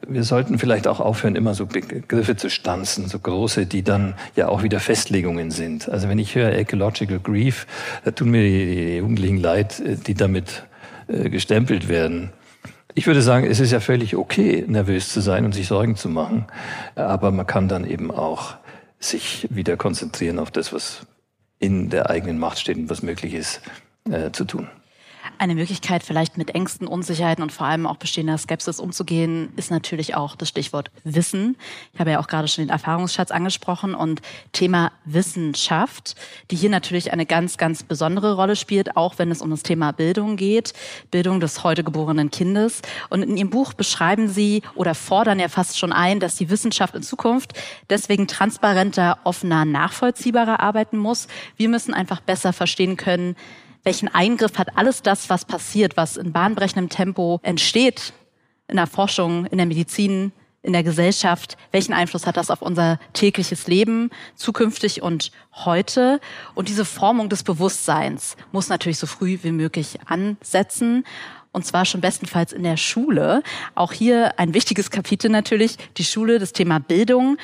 [0.09, 4.49] wir sollten vielleicht auch aufhören, immer so Begriffe zu stanzen, so große, die dann ja
[4.49, 5.90] auch wieder Festlegungen sind.
[5.90, 7.66] Also wenn ich höre Ecological Grief,
[8.03, 10.64] da tun mir die Jugendlichen leid, die damit
[11.08, 12.32] äh, gestempelt werden.
[12.94, 16.08] Ich würde sagen, es ist ja völlig okay, nervös zu sein und sich Sorgen zu
[16.08, 16.46] machen.
[16.94, 18.56] Aber man kann dann eben auch
[19.00, 21.06] sich wieder konzentrieren auf das, was
[21.58, 23.60] in der eigenen Macht steht und was möglich ist
[24.10, 24.68] äh, zu tun.
[25.37, 30.14] Eine Möglichkeit, vielleicht mit Ängsten, Unsicherheiten und vor allem auch bestehender Skepsis umzugehen, ist natürlich
[30.14, 31.57] auch das Stichwort Wissen.
[31.92, 36.14] Ich habe ja auch gerade schon den Erfahrungsschatz angesprochen und Thema Wissenschaft,
[36.51, 39.92] die hier natürlich eine ganz, ganz besondere Rolle spielt, auch wenn es um das Thema
[39.92, 40.73] Bildung geht,
[41.11, 42.81] Bildung des heute geborenen Kindes.
[43.11, 46.94] Und in Ihrem Buch beschreiben Sie oder fordern ja fast schon ein, dass die Wissenschaft
[46.94, 47.55] in Zukunft
[47.90, 51.27] deswegen transparenter, offener, nachvollziehbarer arbeiten muss.
[51.57, 53.35] Wir müssen einfach besser verstehen können,
[53.85, 58.12] welchen Eingriff hat alles das, was passiert, was in bahnbrechendem Tempo entsteht
[58.66, 62.99] in der Forschung, in der Medizin, in der Gesellschaft, welchen Einfluss hat das auf unser
[63.12, 66.20] tägliches Leben, zukünftig und heute?
[66.55, 71.05] Und diese Formung des Bewusstseins muss natürlich so früh wie möglich ansetzen.
[71.53, 73.42] Und zwar schon bestenfalls in der Schule.
[73.77, 77.37] Auch hier ein wichtiges Kapitel natürlich, die Schule, das Thema Bildung.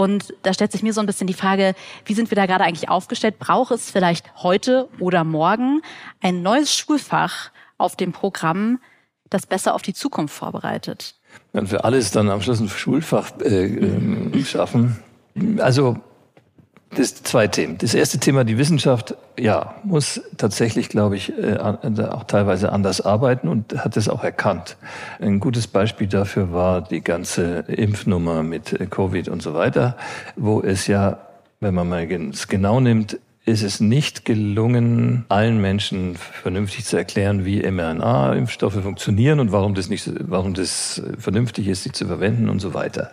[0.00, 1.74] Und da stellt sich mir so ein bisschen die Frage,
[2.06, 3.38] wie sind wir da gerade eigentlich aufgestellt?
[3.38, 5.82] Braucht es vielleicht heute oder morgen
[6.22, 8.80] ein neues Schulfach auf dem Programm,
[9.28, 11.16] das besser auf die Zukunft vorbereitet?
[11.52, 15.00] Wenn wir alles dann am Schluss ein Schulfach äh, äh, schaffen.
[15.58, 15.98] Also
[16.94, 17.78] das zwei Themen.
[17.78, 23.46] Das erste Thema, die Wissenschaft, ja, muss tatsächlich, glaube ich, äh, auch teilweise anders arbeiten
[23.48, 24.76] und hat es auch erkannt.
[25.20, 29.96] Ein gutes Beispiel dafür war die ganze Impfnummer mit äh, Covid und so weiter,
[30.36, 31.18] wo es ja,
[31.60, 37.44] wenn man mal es genau nimmt, ist es nicht gelungen, allen Menschen vernünftig zu erklären,
[37.44, 42.60] wie mRNA-Impfstoffe funktionieren und warum das nicht, warum das vernünftig ist, sie zu verwenden und
[42.60, 43.10] so weiter.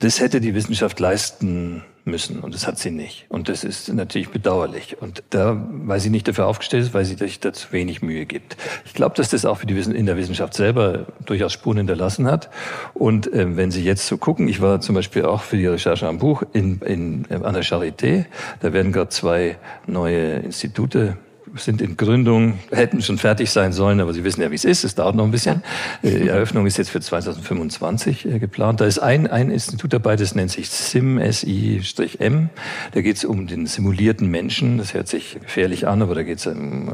[0.00, 3.26] Das hätte die Wissenschaft leisten müssen und das hat sie nicht.
[3.28, 4.96] Und das ist natürlich bedauerlich.
[5.00, 8.26] Und da, weil sie nicht dafür aufgestellt ist, weil sie sich da zu wenig Mühe
[8.26, 8.56] gibt.
[8.84, 12.26] Ich glaube, dass das auch für die Wissen in der Wissenschaft selber durchaus Spuren hinterlassen
[12.26, 12.50] hat.
[12.94, 16.06] Und äh, wenn Sie jetzt so gucken, ich war zum Beispiel auch für die Recherche
[16.06, 18.26] am Buch in, in, an der Charité.
[18.60, 21.16] Da werden gerade zwei neue Institute
[21.56, 24.84] sind in Gründung, hätten schon fertig sein sollen, aber Sie wissen ja, wie es ist.
[24.84, 25.62] Es dauert noch ein bisschen.
[26.02, 28.80] Äh, die Eröffnung ist jetzt für 2025 äh, geplant.
[28.80, 32.50] Da ist ein, ein Institut dabei, das nennt sich SIM, S-I-M.
[32.92, 34.78] Da geht es um den simulierten Menschen.
[34.78, 36.92] Das hört sich gefährlich an, aber da geht es um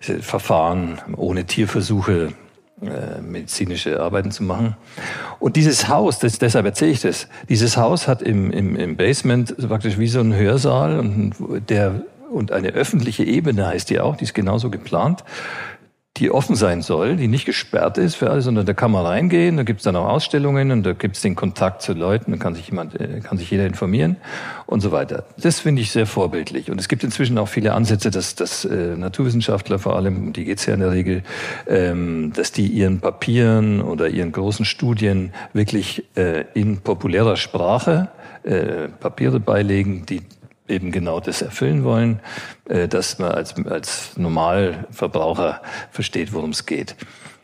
[0.00, 2.32] äh, Verfahren ohne Tierversuche,
[3.20, 4.76] medizinische Arbeiten zu machen.
[5.38, 9.56] Und dieses Haus, das, deshalb erzähle ich das, dieses Haus hat im, im, im Basement
[9.68, 11.32] praktisch wie so ein Hörsaal, und
[11.68, 15.24] der und eine öffentliche Ebene heißt die auch, die ist genauso geplant,
[16.18, 19.56] die offen sein soll, die nicht gesperrt ist für alle, sondern da kann man reingehen,
[19.56, 22.36] da gibt es dann auch Ausstellungen und da gibt es den Kontakt zu Leuten, da
[22.36, 24.16] kann sich jemand, äh, kann sich jeder informieren
[24.66, 25.24] und so weiter.
[25.38, 26.70] Das finde ich sehr vorbildlich.
[26.70, 30.66] Und es gibt inzwischen auch viele Ansätze, dass, dass äh, Naturwissenschaftler vor allem, die geht's
[30.66, 31.22] ja in der Regel,
[31.66, 38.08] ähm, dass die ihren Papieren oder ihren großen Studien wirklich äh, in populärer Sprache
[38.42, 40.20] äh, Papiere beilegen, die
[40.68, 42.20] eben genau das erfüllen wollen,
[42.68, 46.96] äh, dass man als, als Normalverbraucher versteht, worum es geht.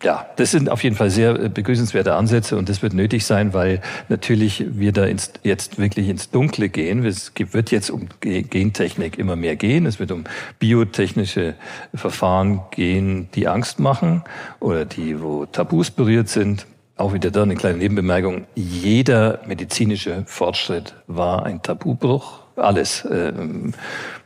[0.04, 3.52] Ja, das sind auf jeden Fall sehr äh, begrüßenswerte Ansätze und das wird nötig sein,
[3.52, 7.04] weil natürlich wir da ins, jetzt wirklich ins Dunkle gehen.
[7.04, 9.87] Es wird jetzt um Gentechnik immer mehr gehen.
[9.87, 10.24] Es wird um
[10.61, 11.54] biotechnische
[11.94, 14.22] Verfahren gehen, die Angst machen
[14.61, 16.66] oder die, wo Tabus berührt sind.
[16.96, 18.46] Auch wieder da eine kleine Nebenbemerkung.
[18.54, 23.06] Jeder medizinische Fortschritt war ein Tabubruch alles.
[23.10, 23.72] Ähm,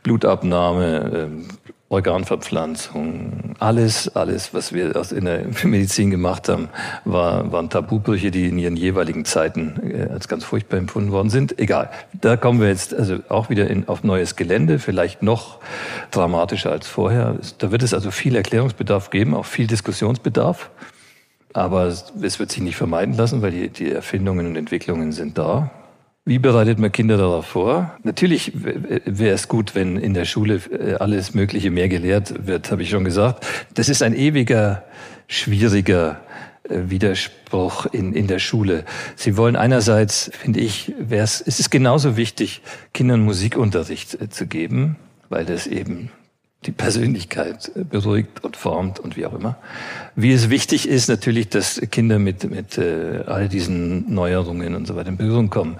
[0.03, 1.47] Blutabnahme, ähm,
[1.93, 6.69] Organverpflanzung, alles, alles, was wir in der Medizin gemacht haben,
[7.05, 11.59] war, waren Tabubrüche, die in ihren jeweiligen Zeiten äh, als ganz furchtbar empfunden worden sind.
[11.59, 11.91] Egal.
[12.19, 15.59] Da kommen wir jetzt also auch wieder in, auf neues Gelände, vielleicht noch
[16.09, 17.37] dramatischer als vorher.
[17.59, 20.71] Da wird es also viel Erklärungsbedarf geben, auch viel Diskussionsbedarf.
[21.53, 25.69] Aber es wird sich nicht vermeiden lassen, weil die, die Erfindungen und Entwicklungen sind da.
[26.25, 27.97] Wie bereitet man Kinder darauf vor?
[28.03, 32.81] Natürlich wäre es gut, wenn in der Schule äh, alles Mögliche mehr gelehrt wird, habe
[32.81, 33.45] ich schon gesagt.
[33.73, 34.85] Das ist ein ewiger,
[35.27, 36.21] schwieriger
[36.63, 38.85] äh, Widerspruch in, in der Schule.
[39.17, 42.61] Sie wollen einerseits, finde ich, wäre es ist genauso wichtig,
[42.93, 44.95] Kindern Musikunterricht äh, zu geben,
[45.27, 46.09] weil das eben
[46.65, 49.57] die Persönlichkeit beruhigt und formt und wie auch immer.
[50.15, 54.95] Wie es wichtig ist natürlich, dass Kinder mit, mit äh, all diesen Neuerungen und so
[54.95, 55.77] weiter in Berührung kommen.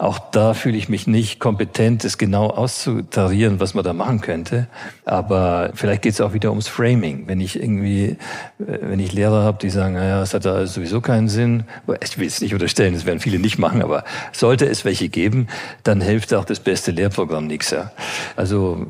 [0.00, 4.66] Auch da fühle ich mich nicht kompetent, es genau auszutarieren, was man da machen könnte.
[5.04, 7.24] Aber vielleicht geht es auch wieder ums Framing.
[7.26, 8.16] Wenn ich irgendwie,
[8.58, 11.64] äh, wenn ich Lehrer habe, die sagen, naja, es hat da sowieso keinen Sinn,
[12.02, 15.48] ich will es nicht unterstellen, das werden viele nicht machen, aber sollte es welche geben,
[15.82, 17.74] dann hilft auch das beste Lehrprogramm nichts.
[18.36, 18.86] Also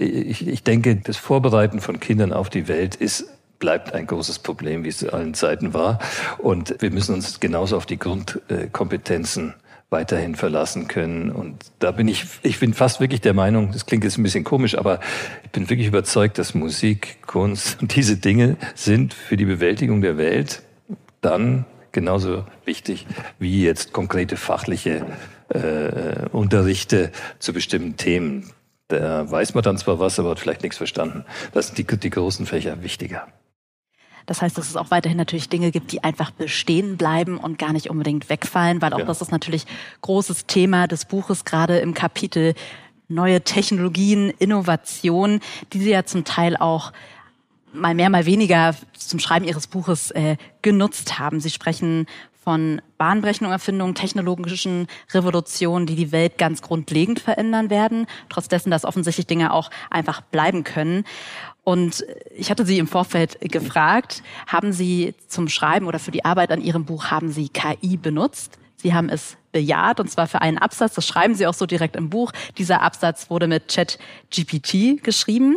[0.00, 3.26] ich, ich denke, das Vorbereiten von Kindern auf die Welt ist
[3.60, 6.00] bleibt ein großes Problem, wie es zu allen Zeiten war.
[6.38, 9.54] Und wir müssen uns genauso auf die Grundkompetenzen
[9.90, 11.30] weiterhin verlassen können.
[11.30, 14.44] Und da bin ich, ich bin fast wirklich der Meinung, das klingt jetzt ein bisschen
[14.44, 15.00] komisch, aber
[15.44, 20.16] ich bin wirklich überzeugt, dass Musik, Kunst und diese Dinge sind für die Bewältigung der
[20.16, 20.62] Welt
[21.20, 23.06] dann genauso wichtig
[23.38, 25.04] wie jetzt konkrete fachliche
[25.48, 27.10] äh, Unterrichte
[27.40, 28.52] zu bestimmten Themen.
[28.90, 31.24] Da weiß man dann zwar was, aber hat vielleicht nichts verstanden.
[31.52, 33.28] Das sind die, die großen Fächer wichtiger.
[34.26, 37.72] Das heißt, dass es auch weiterhin natürlich Dinge gibt, die einfach bestehen bleiben und gar
[37.72, 39.04] nicht unbedingt wegfallen, weil auch ja.
[39.04, 39.66] das ist natürlich
[40.02, 42.54] großes Thema des Buches, gerade im Kapitel
[43.08, 45.40] neue Technologien, Innovation,
[45.72, 46.92] die Sie ja zum Teil auch
[47.72, 51.40] mal mehr, mal weniger zum Schreiben Ihres Buches äh, genutzt haben.
[51.40, 52.06] Sie sprechen
[52.50, 58.84] von bahnbrechenden Erfindungen, technologischen Revolutionen, die die Welt ganz grundlegend verändern werden, trotz dessen, dass
[58.84, 61.04] offensichtlich Dinge auch einfach bleiben können.
[61.62, 62.04] Und
[62.36, 66.60] ich hatte Sie im Vorfeld gefragt, haben Sie zum Schreiben oder für die Arbeit an
[66.60, 68.58] Ihrem Buch, haben Sie KI benutzt?
[68.82, 71.96] Sie haben es bejaht und zwar für einen Absatz, das schreiben Sie auch so direkt
[71.96, 72.32] im Buch.
[72.56, 75.56] Dieser Absatz wurde mit ChatGPT geschrieben.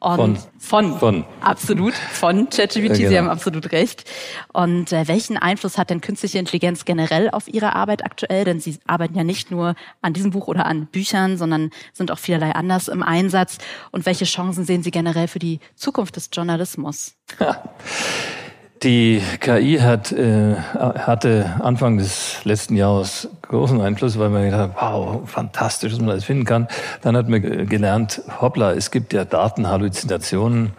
[0.00, 1.24] Und von, von, von.
[1.42, 3.08] absolut, von ChatGPT, ja, genau.
[3.10, 4.04] Sie haben absolut recht.
[4.52, 8.44] Und äh, welchen Einfluss hat denn künstliche Intelligenz generell auf Ihre Arbeit aktuell?
[8.44, 12.18] Denn Sie arbeiten ja nicht nur an diesem Buch oder an Büchern, sondern sind auch
[12.18, 13.58] vielerlei anders im Einsatz.
[13.90, 17.14] Und welche Chancen sehen Sie generell für die Zukunft des Journalismus?
[18.82, 24.76] Die KI hat, äh, hatte Anfang des letzten Jahres großen Einfluss, weil man gedacht hat,
[24.80, 26.66] wow, fantastisch, dass man das finden kann.
[27.02, 30.70] Dann hat man gelernt, hoppla, es gibt ja Datenhalluzinationen äh,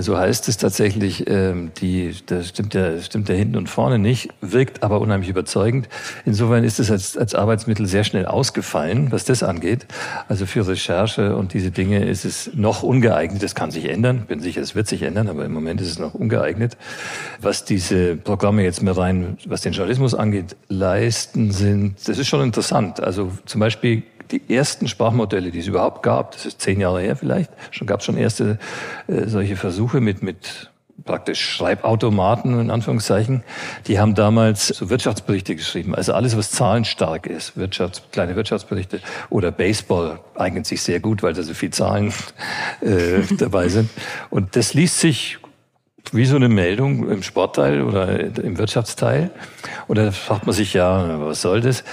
[0.00, 4.30] so heißt es tatsächlich, ähm, die, das stimmt ja, stimmt ja hinten und vorne nicht,
[4.40, 5.88] wirkt aber unheimlich überzeugend.
[6.24, 9.86] Insofern ist es als, als Arbeitsmittel sehr schnell ausgefallen, was das angeht.
[10.28, 13.42] Also für Recherche und diese Dinge ist es noch ungeeignet.
[13.42, 14.24] Das kann sich ändern.
[14.26, 16.76] Bin sicher, es wird sich ändern, aber im Moment ist es noch ungeeignet.
[17.40, 22.42] Was diese Programme jetzt mehr rein, was den Journalismus angeht, leisten, sind, das ist schon
[22.42, 23.00] interessant.
[23.00, 27.16] Also zum Beispiel die ersten Sprachmodelle, die es überhaupt gab, das ist zehn Jahre her
[27.16, 28.58] vielleicht, schon gab es schon erste
[29.06, 30.70] äh, solche Versuche mit, mit
[31.04, 33.42] praktisch Schreibautomaten in Anführungszeichen,
[33.86, 35.94] die haben damals so Wirtschaftsberichte geschrieben.
[35.94, 41.34] Also alles, was zahlenstark ist, Wirtschafts-, kleine Wirtschaftsberichte oder Baseball eignet sich sehr gut, weil
[41.34, 42.12] da so viel Zahlen
[42.80, 43.90] äh, dabei sind.
[44.30, 45.38] Und das liest sich
[46.12, 49.30] wie so eine Meldung im Sportteil oder im Wirtschaftsteil.
[49.88, 51.84] Und da fragt man sich ja, was soll das?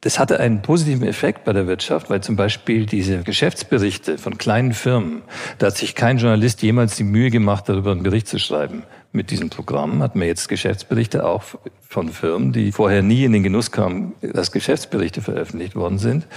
[0.00, 4.72] Das hatte einen positiven Effekt bei der Wirtschaft, weil zum Beispiel diese Geschäftsberichte von kleinen
[4.72, 5.22] Firmen,
[5.58, 8.84] da hat sich kein Journalist jemals die Mühe gemacht, darüber einen Bericht zu schreiben.
[9.10, 11.42] Mit diesem Programm hat man jetzt Geschäftsberichte auch
[11.80, 16.28] von Firmen, die vorher nie in den Genuss kamen, dass Geschäftsberichte veröffentlicht worden sind.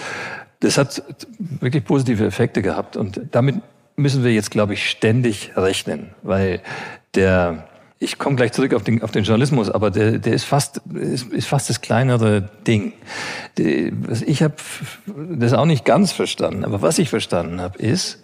[0.61, 1.03] Das hat
[1.37, 3.57] wirklich positive Effekte gehabt und damit
[3.95, 6.61] müssen wir jetzt, glaube ich, ständig rechnen, weil
[7.13, 7.67] der
[8.01, 11.31] ich komme gleich zurück auf den, auf den Journalismus, aber der, der ist fast ist,
[11.31, 12.93] ist fast das kleinere Ding.
[14.25, 14.55] Ich habe
[15.05, 18.23] das auch nicht ganz verstanden, aber was ich verstanden habe, ist,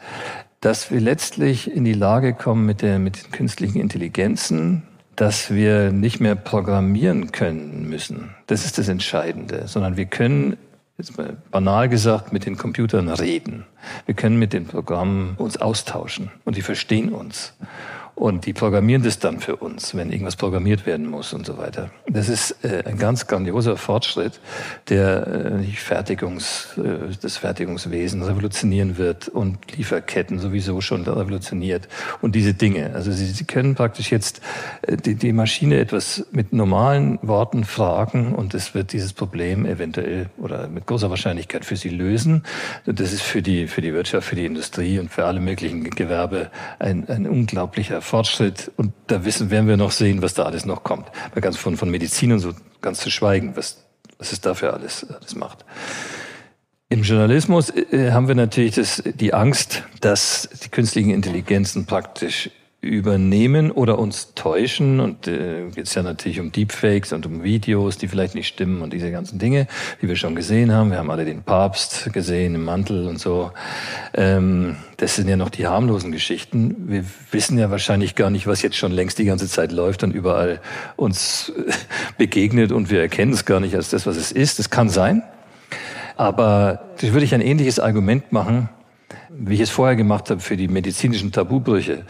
[0.62, 4.82] dass wir letztlich in die Lage kommen mit der mit den künstlichen Intelligenzen,
[5.16, 8.32] dass wir nicht mehr programmieren können müssen.
[8.48, 10.58] Das ist das Entscheidende, sondern wir können
[10.98, 13.66] jetzt mal banal gesagt, mit den Computern reden.
[14.08, 17.54] Wir können mit den Programmen uns austauschen und die verstehen uns.
[18.18, 21.92] Und die programmieren das dann für uns, wenn irgendwas programmiert werden muss und so weiter.
[22.10, 24.40] Das ist äh, ein ganz grandioser Fortschritt,
[24.90, 31.88] der äh, Fertigungs, äh, das Fertigungswesen revolutionieren wird und Lieferketten sowieso schon revolutioniert
[32.20, 32.96] und diese Dinge.
[32.96, 34.42] Also Sie, Sie können praktisch jetzt
[34.82, 40.32] äh, die, die Maschine etwas mit normalen Worten fragen und es wird dieses Problem eventuell
[40.40, 42.42] oder mit großer Wahrscheinlichkeit für Sie lösen.
[42.88, 46.50] Das ist für die, für die Wirtschaft, für die Industrie und für alle möglichen Gewerbe
[46.80, 50.84] ein, ein unglaublicher Fortschritt und da wissen, werden wir noch sehen, was da alles noch
[50.84, 51.08] kommt.
[51.36, 53.86] Mal ganz von, von Medizin und so ganz zu schweigen, was,
[54.18, 55.66] was es dafür alles, alles macht.
[56.90, 62.50] Im Journalismus äh, haben wir natürlich das, die Angst, dass die künstlichen Intelligenzen praktisch
[62.82, 65.00] übernehmen oder uns täuschen.
[65.00, 68.82] Und äh, geht es ja natürlich um Deepfakes und um Videos, die vielleicht nicht stimmen
[68.82, 69.68] und diese ganzen Dinge,
[70.02, 70.92] die wir schon gesehen haben.
[70.92, 73.52] Wir haben alle den Papst gesehen im Mantel und so.
[74.14, 76.88] Ähm, das sind ja noch die harmlosen Geschichten.
[76.88, 80.14] Wir wissen ja wahrscheinlich gar nicht, was jetzt schon längst die ganze Zeit läuft und
[80.14, 80.62] überall
[80.96, 81.72] uns äh,
[82.18, 84.60] begegnet und wir erkennen es gar nicht als das, was es ist.
[84.60, 85.24] Das kann sein.
[86.16, 88.70] Aber das würde ich ein ähnliches Argument machen,
[89.30, 92.06] wie ich es vorher gemacht habe für die medizinischen Tabubrüche.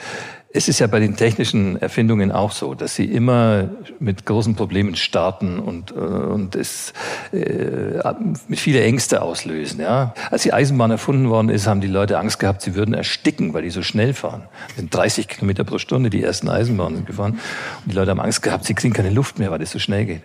[0.54, 4.96] Es ist ja bei den technischen Erfindungen auch so, dass sie immer mit großen Problemen
[4.96, 6.94] starten und, äh, und es
[7.34, 8.02] äh,
[8.48, 9.82] mit viele Ängste auslösen.
[9.82, 10.14] Ja?
[10.32, 13.64] Als die Eisenbahn erfunden worden ist, haben die Leute Angst gehabt, sie würden ersticken, weil
[13.64, 14.44] die so schnell fahren.
[14.76, 17.40] sind 30 Kilometer pro Stunde die ersten Eisenbahnen gefahren.
[17.84, 20.06] Und die Leute haben Angst gehabt, sie kriegen keine Luft mehr, weil das so schnell
[20.06, 20.22] geht.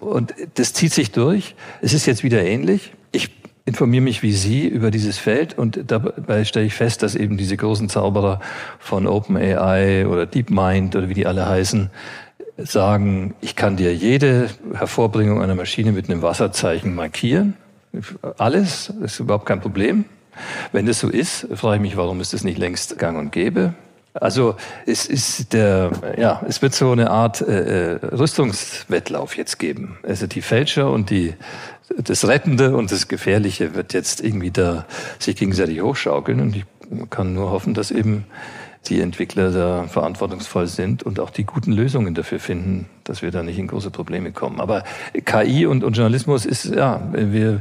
[0.00, 1.54] Und das zieht sich durch.
[1.80, 2.92] Es ist jetzt wieder ähnlich.
[3.12, 3.30] Ich
[3.64, 7.56] informiere mich wie Sie über dieses Feld und dabei stelle ich fest, dass eben diese
[7.56, 8.40] großen Zauberer
[8.78, 11.90] von OpenAI oder DeepMind oder wie die alle heißen,
[12.58, 17.56] sagen, ich kann dir jede Hervorbringung einer Maschine mit einem Wasserzeichen markieren.
[18.38, 20.06] Alles, ist überhaupt kein Problem.
[20.72, 23.74] Wenn das so ist, frage ich mich, warum ist das nicht längst gang und gäbe?
[24.14, 29.96] Also es ist der, ja, es wird so eine Art äh, äh Rüstungswettlauf jetzt geben.
[30.02, 31.34] Also die Fälscher und die
[31.88, 34.86] das Rettende und das Gefährliche wird jetzt irgendwie da
[35.18, 36.64] sich gegenseitig hochschaukeln und ich
[37.10, 38.26] kann nur hoffen, dass eben
[38.88, 43.42] die Entwickler da verantwortungsvoll sind und auch die guten Lösungen dafür finden, dass wir da
[43.42, 44.60] nicht in große Probleme kommen.
[44.60, 44.82] Aber
[45.24, 47.60] KI und, und Journalismus ist, ja, wir,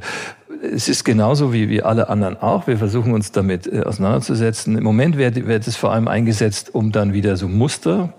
[0.64, 2.66] es ist genauso wie, wie alle anderen auch.
[2.66, 4.76] Wir versuchen uns damit äh, auseinanderzusetzen.
[4.78, 8.14] Im Moment wird, wird es vor allem eingesetzt, um dann wieder so Muster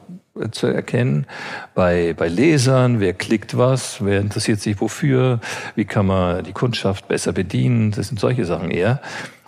[0.51, 1.27] zu erkennen
[1.75, 5.41] bei, bei Lesern, wer klickt was, wer interessiert sich wofür,
[5.75, 9.01] wie kann man die Kundschaft besser bedienen, das sind solche Sachen eher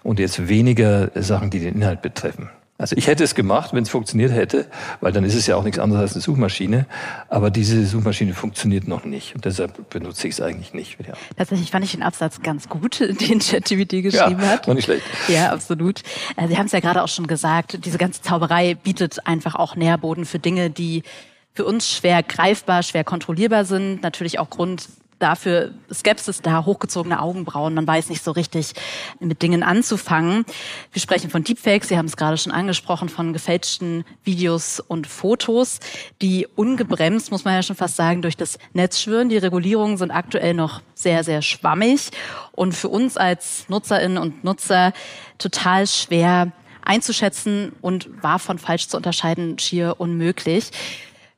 [0.03, 2.51] und jetzt weniger Sachen, die den Inhalt betreffen.
[2.77, 4.67] Also ich hätte es gemacht, wenn es funktioniert hätte,
[5.01, 6.87] weil dann ist es ja auch nichts anderes als eine Suchmaschine.
[7.29, 10.99] Aber diese Suchmaschine funktioniert noch nicht und deshalb benutze ich es eigentlich nicht.
[11.07, 11.15] Ja.
[11.37, 14.67] Tatsächlich fand ich den Absatz ganz gut, den ChatGPT geschrieben ja, hat.
[14.67, 15.05] War nicht schlecht.
[15.29, 16.03] Ja, absolut.
[16.37, 19.77] Äh, Sie haben es ja gerade auch schon gesagt, diese ganze Zauberei bietet einfach auch
[19.77, 21.05] Nährboden für Dinge, die
[21.53, 24.03] für uns schwer greifbar, schwer kontrollierbar sind.
[24.03, 24.89] Natürlich auch Grund
[25.25, 27.73] dafür Skepsis da, hochgezogene Augenbrauen.
[27.73, 28.75] Man weiß nicht so richtig
[29.21, 30.45] mit Dingen anzufangen.
[30.93, 31.89] Wir sprechen von Deepfakes.
[31.89, 35.81] Sie haben es gerade schon angesprochen, von gefälschten Videos und Fotos,
[36.21, 39.31] die ungebremst, muss man ja schon fast sagen, durch das Netz schwören.
[39.31, 42.11] Die Regulierungen sind aktuell noch sehr, sehr schwammig
[42.53, 44.93] und für uns als Nutzerinnen und Nutzer
[45.39, 50.71] total schwer einzuschätzen und wahr von falsch zu unterscheiden schier unmöglich.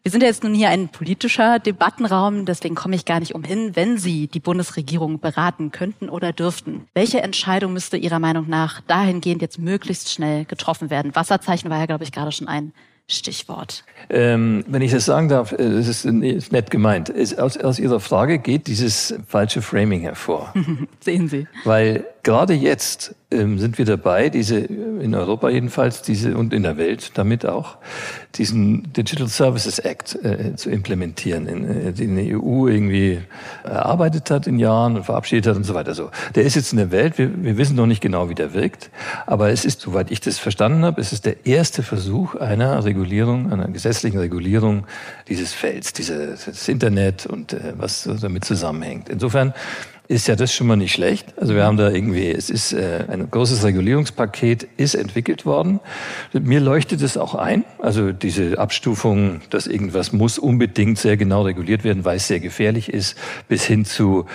[0.06, 3.74] Wir sind ja jetzt nun hier ein politischer Debattenraum, deswegen komme ich gar nicht umhin,
[3.74, 6.86] wenn Sie die Bundesregierung beraten könnten oder dürften.
[6.94, 11.16] Welche Entscheidung müsste Ihrer Meinung nach dahingehend jetzt möglichst schnell getroffen werden?
[11.16, 12.72] Wasserzeichen war ja, glaube ich, gerade schon ein
[13.08, 13.82] Stichwort.
[14.08, 17.12] Ähm, wenn ich das sagen darf, äh, das ist nett gemeint.
[17.40, 20.54] aus, aus Ihrer Frage geht dieses falsche Framing hervor.
[21.00, 21.48] Sehen Sie.
[21.64, 26.76] Weil gerade jetzt ähm, sind wir dabei, diese in Europa jedenfalls, diese und in der
[26.76, 27.76] Welt damit auch,
[28.34, 33.20] diesen Digital Services Act äh, zu implementieren, in, äh, den die EU irgendwie
[33.62, 35.94] erarbeitet hat in Jahren und verabschiedet hat und so weiter.
[35.94, 37.16] So, der ist jetzt in der Welt.
[37.16, 38.90] Wir, wir wissen noch nicht genau, wie der wirkt,
[39.26, 43.52] aber es ist, soweit ich das verstanden habe, es ist der erste Versuch einer Regulierung,
[43.52, 44.84] einer gesetzlichen Regulierung
[45.28, 49.08] dieses Felds, dieses Internet und äh, was damit zusammenhängt.
[49.10, 49.54] Insofern
[50.08, 51.34] ist ja das schon mal nicht schlecht.
[51.38, 55.80] Also wir haben da irgendwie, es ist äh, ein großes Regulierungspaket ist entwickelt worden.
[56.32, 57.64] Mir leuchtet es auch ein.
[57.78, 62.92] Also diese Abstufung, dass irgendwas muss unbedingt sehr genau reguliert werden, weil es sehr gefährlich
[62.92, 63.16] ist,
[63.48, 64.26] bis hin zu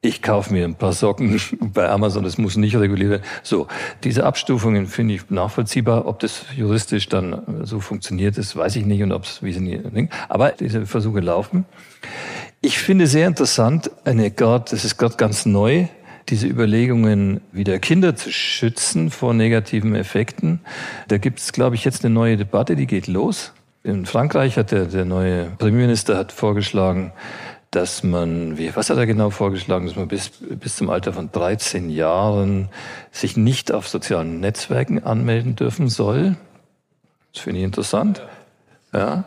[0.00, 3.22] ich kaufe mir ein paar Socken bei Amazon, das muss nicht reguliert werden.
[3.42, 3.66] So,
[4.04, 6.06] diese Abstufungen finde ich nachvollziehbar.
[6.06, 9.60] Ob das juristisch dann so funktioniert ist, weiß ich nicht und ob es wie sie
[9.60, 10.12] nicht.
[10.28, 11.66] Aber diese Versuche laufen.
[12.60, 15.86] Ich finde sehr interessant, eine grad, das ist gerade ganz neu,
[16.28, 20.60] diese Überlegungen, wieder Kinder zu schützen vor negativen Effekten.
[21.06, 23.52] Da gibt es, glaube ich, jetzt eine neue Debatte, die geht los.
[23.84, 27.12] In Frankreich hat der, der neue Premierminister hat vorgeschlagen,
[27.70, 31.30] dass man, wie, was hat er genau vorgeschlagen, dass man bis, bis zum Alter von
[31.30, 32.70] 13 Jahren
[33.12, 36.36] sich nicht auf sozialen Netzwerken anmelden dürfen soll.
[37.32, 38.22] Das finde ich interessant.
[38.92, 39.24] Ja.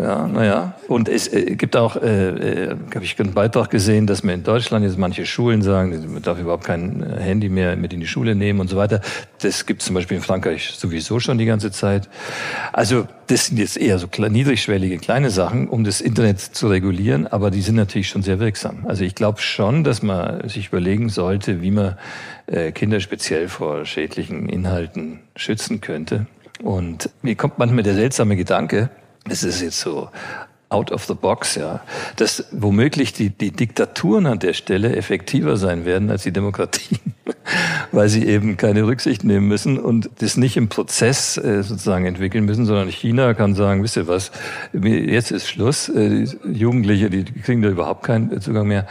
[0.00, 0.74] Ja, naja.
[0.86, 4.42] Und es äh, gibt auch, äh, äh, habe ich einen Beitrag gesehen, dass man in
[4.44, 8.06] Deutschland jetzt manche Schulen sagen, man darf überhaupt kein äh, Handy mehr mit in die
[8.06, 9.00] Schule nehmen und so weiter.
[9.40, 12.08] Das gibt es zum Beispiel in Frankreich sowieso schon die ganze Zeit.
[12.72, 17.50] Also das sind jetzt eher so niedrigschwellige kleine Sachen, um das Internet zu regulieren, aber
[17.50, 18.86] die sind natürlich schon sehr wirksam.
[18.86, 21.96] Also ich glaube schon, dass man sich überlegen sollte, wie man
[22.46, 26.26] äh, Kinder speziell vor schädlichen Inhalten schützen könnte.
[26.62, 28.90] Und mir kommt manchmal der seltsame Gedanke,
[29.30, 30.08] es ist jetzt so
[30.70, 31.80] out of the box, ja,
[32.16, 36.98] dass womöglich die, die Diktaturen an der Stelle effektiver sein werden als die Demokratien,
[37.92, 42.44] weil sie eben keine Rücksicht nehmen müssen und das nicht im Prozess äh, sozusagen entwickeln
[42.44, 44.30] müssen, sondern China kann sagen, wisst ihr was,
[44.72, 48.86] jetzt ist Schluss, äh, die Jugendliche, die kriegen da überhaupt keinen Zugang mehr,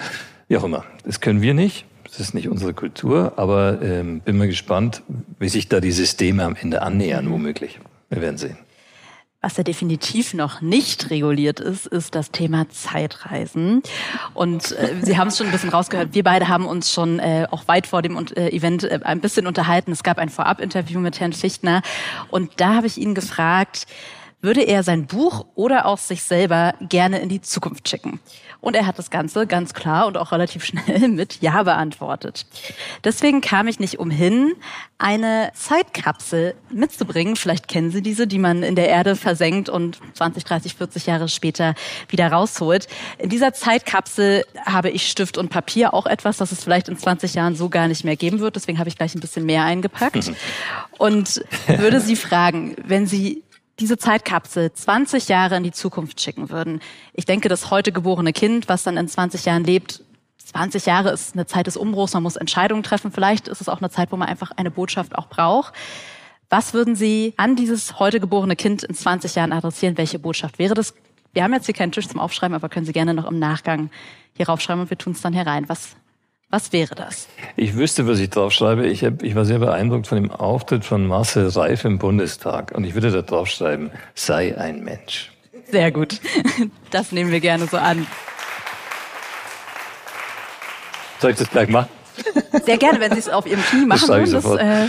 [0.48, 0.84] wie auch immer.
[1.06, 1.86] Das können wir nicht.
[2.06, 5.04] Das ist nicht unsere Kultur, aber ähm, bin mal gespannt,
[5.40, 7.80] wie sich da die Systeme am Ende annähern, womöglich.
[8.10, 8.58] Wir werden sehen.
[9.48, 13.82] Was ja definitiv noch nicht reguliert ist, ist das Thema Zeitreisen.
[14.34, 16.10] Und äh, Sie haben es schon ein bisschen rausgehört.
[16.12, 19.48] Wir beide haben uns schon äh, auch weit vor dem äh, Event äh, ein bisschen
[19.48, 19.94] unterhalten.
[19.94, 21.82] Es gab ein Vorab-Interview mit Herrn Fichtner.
[22.30, 23.88] Und da habe ich ihn gefragt,
[24.42, 28.20] würde er sein Buch oder auch sich selber gerne in die Zukunft schicken?
[28.60, 32.46] Und er hat das Ganze ganz klar und auch relativ schnell mit Ja beantwortet.
[33.04, 34.54] Deswegen kam ich nicht umhin,
[34.98, 37.36] eine Zeitkapsel mitzubringen.
[37.36, 41.30] Vielleicht kennen Sie diese, die man in der Erde versenkt und 20, 30, 40 Jahre
[41.30, 41.76] später
[42.10, 42.88] wieder rausholt.
[43.20, 47.36] In dieser Zeitkapsel habe ich Stift und Papier, auch etwas, das es vielleicht in 20
[47.36, 48.56] Jahren so gar nicht mehr geben wird.
[48.56, 50.32] Deswegen habe ich gleich ein bisschen mehr eingepackt.
[50.98, 53.44] Und würde Sie fragen, wenn Sie
[53.80, 56.82] diese Zeitkapsel 20 Jahre in die Zukunft schicken würden.
[57.14, 60.04] Ich denke, das heute geborene Kind, was dann in 20 Jahren lebt,
[60.48, 63.12] 20 Jahre ist eine Zeit des Umbruchs, man muss Entscheidungen treffen.
[63.12, 65.74] Vielleicht ist es auch eine Zeit, wo man einfach eine Botschaft auch braucht.
[66.50, 69.98] Was würden Sie an dieses heute geborene Kind in 20 Jahren adressieren?
[69.98, 70.94] Welche Botschaft wäre das?
[71.34, 73.92] Wir haben jetzt hier keinen Tisch zum Aufschreiben, aber können Sie gerne noch im Nachgang
[74.38, 75.68] hier raufschreiben und wir tun es dann herein.
[75.68, 75.98] Was
[76.50, 77.28] was wäre das?
[77.58, 78.88] Ich wüsste, was ich draufschreibe.
[78.88, 82.72] Ich, hab, ich war sehr beeindruckt von dem Auftritt von Marcel Reif im Bundestag.
[82.72, 85.32] Und ich würde da draufschreiben, sei ein Mensch.
[85.70, 86.20] Sehr gut.
[86.90, 88.08] Das nehmen wir gerne so an.
[91.20, 91.90] Soll ich das gleich machen?
[92.66, 94.08] Sehr gerne, wenn Sie es auf Ihrem Knie machen.
[94.08, 94.88] Das, das äh,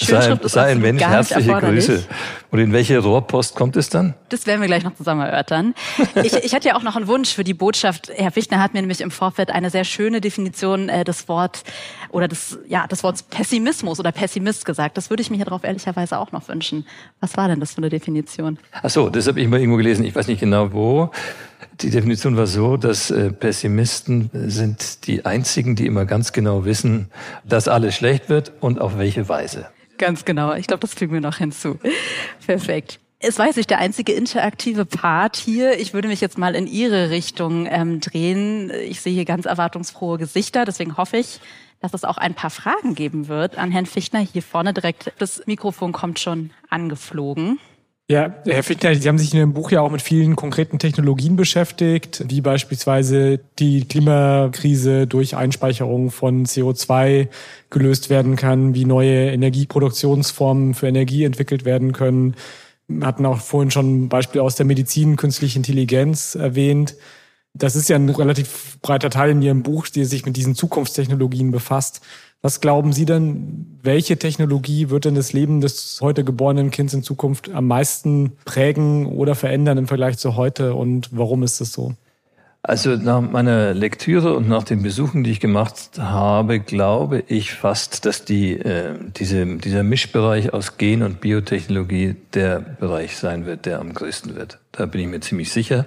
[0.00, 2.04] Sei, sei ein Mensch, herzliche Grüße.
[2.50, 4.14] Und in welche Rohrpost kommt es dann?
[4.30, 5.74] Das werden wir gleich noch zusammen erörtern.
[6.24, 8.10] Ich, ich hatte ja auch noch einen Wunsch für die Botschaft.
[8.14, 11.62] Herr Fichtner hat mir nämlich im Vorfeld eine sehr schöne Definition äh, des Wort
[12.10, 14.96] oder des ja des Wortes Pessimismus oder Pessimist gesagt.
[14.96, 16.86] Das würde ich mir hier drauf ehrlicherweise auch noch wünschen.
[17.20, 18.58] Was war denn das für eine Definition?
[18.72, 20.04] Ach so, das habe ich mal irgendwo gelesen.
[20.04, 21.10] Ich weiß nicht genau wo.
[21.80, 27.10] Die Definition war so, dass äh, Pessimisten sind die einzigen, die immer ganz genau wissen,
[27.44, 29.68] dass alles schlecht wird und auf welche Weise.
[29.98, 30.54] Ganz genau.
[30.54, 31.78] Ich glaube, das fügen wir noch hinzu.
[32.46, 33.00] Perfekt.
[33.20, 35.78] Es war jetzt nicht der einzige interaktive Part hier.
[35.80, 38.70] Ich würde mich jetzt mal in Ihre Richtung ähm, drehen.
[38.70, 41.40] Ich sehe hier ganz erwartungsfrohe Gesichter, deswegen hoffe ich,
[41.80, 44.20] dass es auch ein paar Fragen geben wird an Herrn Fichtner.
[44.20, 47.58] Hier vorne direkt, das Mikrofon kommt schon angeflogen.
[48.10, 51.36] Ja, Herr Fichtner, Sie haben sich in Ihrem Buch ja auch mit vielen konkreten Technologien
[51.36, 57.28] beschäftigt, wie beispielsweise die Klimakrise durch Einspeicherung von CO2
[57.68, 62.34] gelöst werden kann, wie neue Energieproduktionsformen für Energie entwickelt werden können.
[62.86, 66.94] Wir hatten auch vorhin schon ein Beispiel aus der Medizin, künstliche Intelligenz erwähnt.
[67.58, 71.50] Das ist ja ein relativ breiter Teil in Ihrem Buch, der sich mit diesen Zukunftstechnologien
[71.50, 72.00] befasst.
[72.40, 77.02] Was glauben Sie denn, welche Technologie wird denn das Leben des heute geborenen Kindes in
[77.02, 81.94] Zukunft am meisten prägen oder verändern im Vergleich zu heute und warum ist das so?
[82.62, 88.04] Also nach meiner Lektüre und nach den Besuchen, die ich gemacht habe, glaube ich fast,
[88.04, 93.78] dass die, äh, diese, dieser Mischbereich aus Gen- und Biotechnologie der Bereich sein wird, der
[93.78, 94.58] am größten wird.
[94.72, 95.86] Da bin ich mir ziemlich sicher.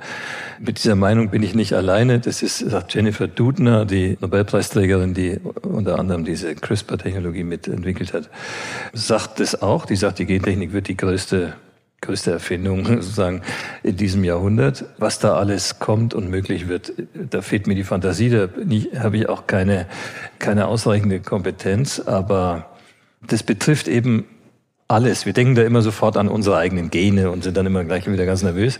[0.59, 2.19] Mit dieser Meinung bin ich nicht alleine.
[2.19, 8.30] Das ist, sagt Jennifer Doudna, die Nobelpreisträgerin, die unter anderem diese CRISPR-Technologie mitentwickelt hat,
[8.93, 9.86] sagt das auch.
[9.86, 11.53] Die sagt, die Gentechnik wird die größte
[12.02, 13.41] größte Erfindung sozusagen
[13.84, 14.86] in diesem Jahrhundert.
[14.97, 18.49] Was da alles kommt und möglich wird, da fehlt mir die Fantasie, da
[18.99, 19.88] habe ich auch keine,
[20.39, 22.72] keine ausreichende Kompetenz, aber
[23.26, 24.26] das betrifft eben
[24.92, 25.26] alles.
[25.26, 28.26] Wir denken da immer sofort an unsere eigenen Gene und sind dann immer gleich wieder
[28.26, 28.80] ganz nervös.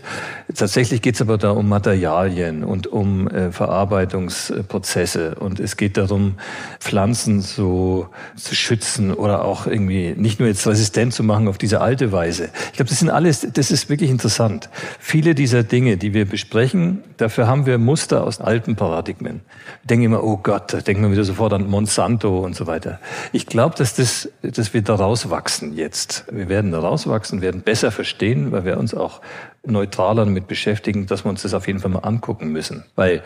[0.54, 6.34] Tatsächlich geht es aber da um Materialien und um äh, Verarbeitungsprozesse und es geht darum,
[6.80, 11.80] Pflanzen so zu schützen oder auch irgendwie nicht nur jetzt resistent zu machen auf diese
[11.80, 12.50] alte Weise.
[12.66, 14.68] Ich glaube, das sind alles, das ist wirklich interessant.
[14.98, 19.40] Viele dieser Dinge, die wir besprechen, dafür haben wir Muster aus alten Paradigmen.
[19.84, 23.00] Denken immer, oh Gott, da denken wir wieder sofort an Monsanto und so weiter.
[23.32, 26.24] Ich glaube, dass das, dass wir daraus wachsen jetzt jetzt.
[26.30, 29.20] Wir werden da rauswachsen, werden besser verstehen, weil wir uns auch
[29.64, 32.84] neutraler damit beschäftigen, dass wir uns das auf jeden Fall mal angucken müssen.
[32.96, 33.22] Weil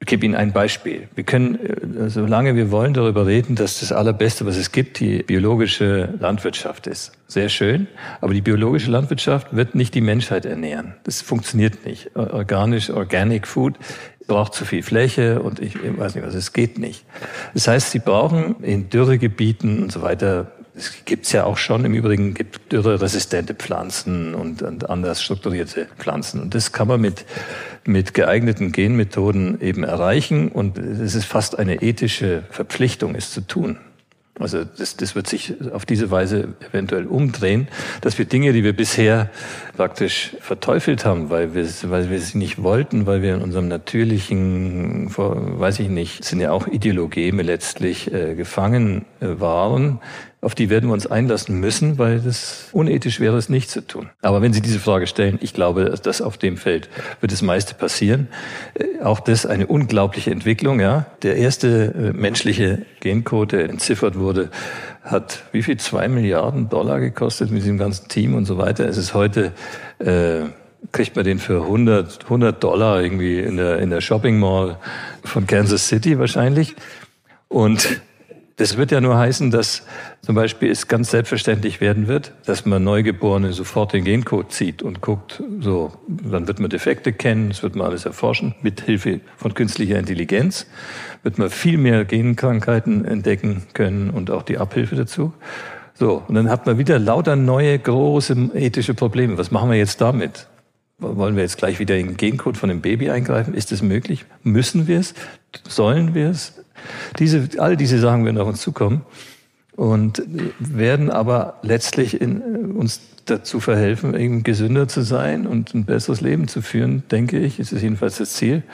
[0.00, 1.08] ich gebe Ihnen ein Beispiel.
[1.16, 5.24] Wir können, äh, solange wir wollen, darüber reden, dass das Allerbeste, was es gibt, die
[5.24, 7.12] biologische Landwirtschaft ist.
[7.26, 7.88] Sehr schön.
[8.20, 10.94] Aber die biologische Landwirtschaft wird nicht die Menschheit ernähren.
[11.02, 12.14] Das funktioniert nicht.
[12.16, 13.74] Organisch, Organic Food
[14.28, 17.04] braucht zu viel Fläche und ich weiß nicht was, es geht nicht.
[17.54, 21.84] Das heißt, Sie brauchen in Dürregebieten und so weiter Es gibt's ja auch schon.
[21.84, 26.40] Im Übrigen gibt dürreresistente Pflanzen und, und anders strukturierte Pflanzen.
[26.40, 27.24] Und das kann man mit,
[27.84, 30.48] mit geeigneten Genmethoden eben erreichen.
[30.48, 33.78] Und es ist fast eine ethische Verpflichtung, es zu tun.
[34.38, 37.68] Also das, das wird sich auf diese Weise eventuell umdrehen,
[38.00, 39.30] dass wir Dinge, die wir bisher
[39.76, 45.10] praktisch verteufelt haben, weil wir, weil wir sie nicht wollten, weil wir in unserem natürlichen,
[45.16, 50.00] weiß ich nicht, sind ja auch Ideologeme letztlich äh, gefangen äh, waren,
[50.40, 54.10] auf die werden wir uns einlassen müssen, weil das unethisch wäre, es nicht zu tun.
[54.22, 56.88] Aber wenn Sie diese Frage stellen, ich glaube, dass auf dem Feld
[57.20, 58.28] wird das meiste passieren.
[58.74, 61.06] Äh, auch das eine unglaubliche Entwicklung, ja.
[61.22, 64.50] Der erste äh, menschliche Gencode, der entziffert wurde,
[65.02, 65.76] hat wie viel?
[65.78, 68.88] Zwei Milliarden Dollar gekostet mit diesem ganzen Team und so weiter.
[68.88, 69.52] Es ist heute,
[69.98, 70.42] äh,
[70.92, 74.78] kriegt man den für 100, 100 Dollar irgendwie in der, in der Shopping Mall
[75.24, 76.76] von Kansas City wahrscheinlich.
[77.48, 78.00] Und
[78.58, 79.86] das wird ja nur heißen, dass
[80.20, 85.00] zum Beispiel es ganz selbstverständlich werden wird, dass man Neugeborene sofort den Gencode zieht und
[85.00, 89.54] guckt, so, dann wird man Defekte kennen, das wird man alles erforschen, mit Hilfe von
[89.54, 90.66] künstlicher Intelligenz
[91.22, 95.32] wird man viel mehr Genkrankheiten entdecken können und auch die Abhilfe dazu.
[95.94, 99.36] So, und dann hat man wieder lauter neue, große ethische Probleme.
[99.36, 100.46] Was machen wir jetzt damit?
[101.00, 103.54] Wollen wir jetzt gleich wieder in den Gencode von dem Baby eingreifen?
[103.54, 104.24] Ist das möglich?
[104.42, 105.14] Müssen wir es?
[105.68, 106.54] Sollen wir es?
[107.18, 109.02] Diese, all diese Sachen werden auf uns zukommen
[109.76, 110.22] und
[110.58, 116.48] werden aber letztlich in, uns dazu verhelfen, eben gesünder zu sein und ein besseres Leben
[116.48, 117.60] zu führen, denke ich.
[117.60, 118.64] Es ist jedenfalls das Ziel.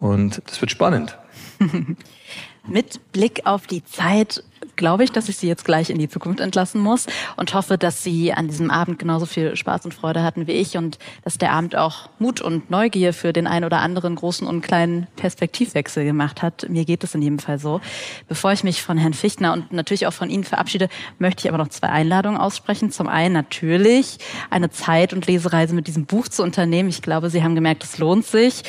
[0.00, 1.16] Und das wird spannend.
[2.68, 4.42] Mit Blick auf die Zeit
[4.76, 8.02] glaube ich, dass ich Sie jetzt gleich in die Zukunft entlassen muss und hoffe, dass
[8.02, 11.52] Sie an diesem Abend genauso viel Spaß und Freude hatten wie ich und dass der
[11.52, 16.42] Abend auch Mut und Neugier für den einen oder anderen großen und kleinen Perspektivwechsel gemacht
[16.42, 16.68] hat.
[16.68, 17.80] Mir geht es in jedem Fall so.
[18.28, 20.88] Bevor ich mich von Herrn Fichtner und natürlich auch von Ihnen verabschiede,
[21.18, 22.90] möchte ich aber noch zwei Einladungen aussprechen.
[22.90, 24.18] Zum einen natürlich
[24.50, 26.88] eine Zeit- und Lesereise mit diesem Buch zu unternehmen.
[26.88, 28.62] Ich glaube, Sie haben gemerkt, es lohnt sich.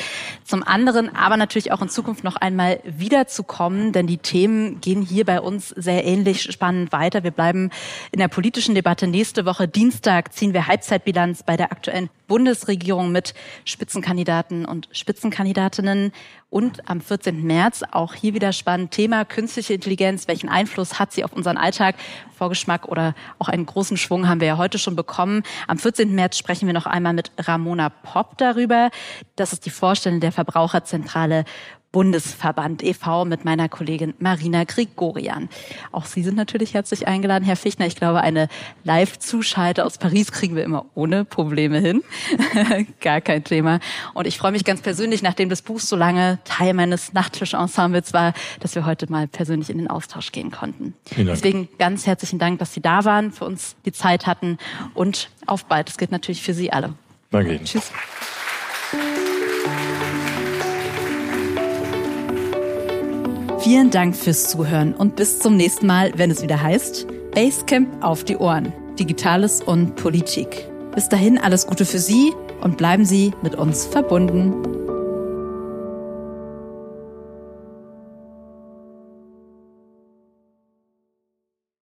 [0.44, 5.24] Zum anderen aber natürlich auch in Zukunft noch einmal wiederzukommen, denn die Themen gehen hier
[5.24, 7.24] bei uns sehr ähnlich spannend weiter.
[7.24, 7.70] Wir bleiben
[8.12, 9.06] in der politischen Debatte.
[9.06, 16.12] Nächste Woche Dienstag ziehen wir Halbzeitbilanz bei der aktuellen Bundesregierung mit Spitzenkandidaten und Spitzenkandidatinnen.
[16.50, 17.42] Und am 14.
[17.44, 20.28] März auch hier wieder spannend Thema künstliche Intelligenz.
[20.28, 21.96] Welchen Einfluss hat sie auf unseren Alltag?
[22.36, 25.42] Vorgeschmack oder auch einen großen Schwung haben wir ja heute schon bekommen.
[25.66, 26.14] Am 14.
[26.14, 28.90] März sprechen wir noch einmal mit Ramona Popp darüber.
[29.36, 31.44] Das ist die Vorstellung der Verbraucherzentrale
[31.90, 33.24] Bundesverband e.V.
[33.24, 35.48] mit meiner Kollegin Marina Grigorian.
[35.90, 37.86] Auch Sie sind natürlich herzlich eingeladen, Herr Fichtner.
[37.86, 38.48] Ich glaube, eine
[38.84, 42.02] Live-Zuschalte aus Paris kriegen wir immer ohne Probleme hin.
[43.00, 43.80] Gar kein Thema.
[44.12, 48.34] Und ich freue mich ganz persönlich, nachdem das Buch so lange Teil meines Nachttisch-Ensembles war,
[48.60, 50.94] dass wir heute mal persönlich in den Austausch gehen konnten.
[51.16, 54.58] Deswegen ganz herzlichen Dank, dass Sie da waren, für uns die Zeit hatten
[54.92, 55.88] und auf bald.
[55.88, 56.94] Das gilt natürlich für Sie alle.
[57.30, 57.64] Danke Ihnen.
[57.64, 57.90] Tschüss.
[63.68, 68.24] Vielen Dank fürs Zuhören und bis zum nächsten Mal, wenn es wieder heißt Basecamp auf
[68.24, 68.72] die Ohren.
[68.98, 70.66] Digitales und Politik.
[70.94, 74.87] Bis dahin alles Gute für Sie und bleiben Sie mit uns verbunden.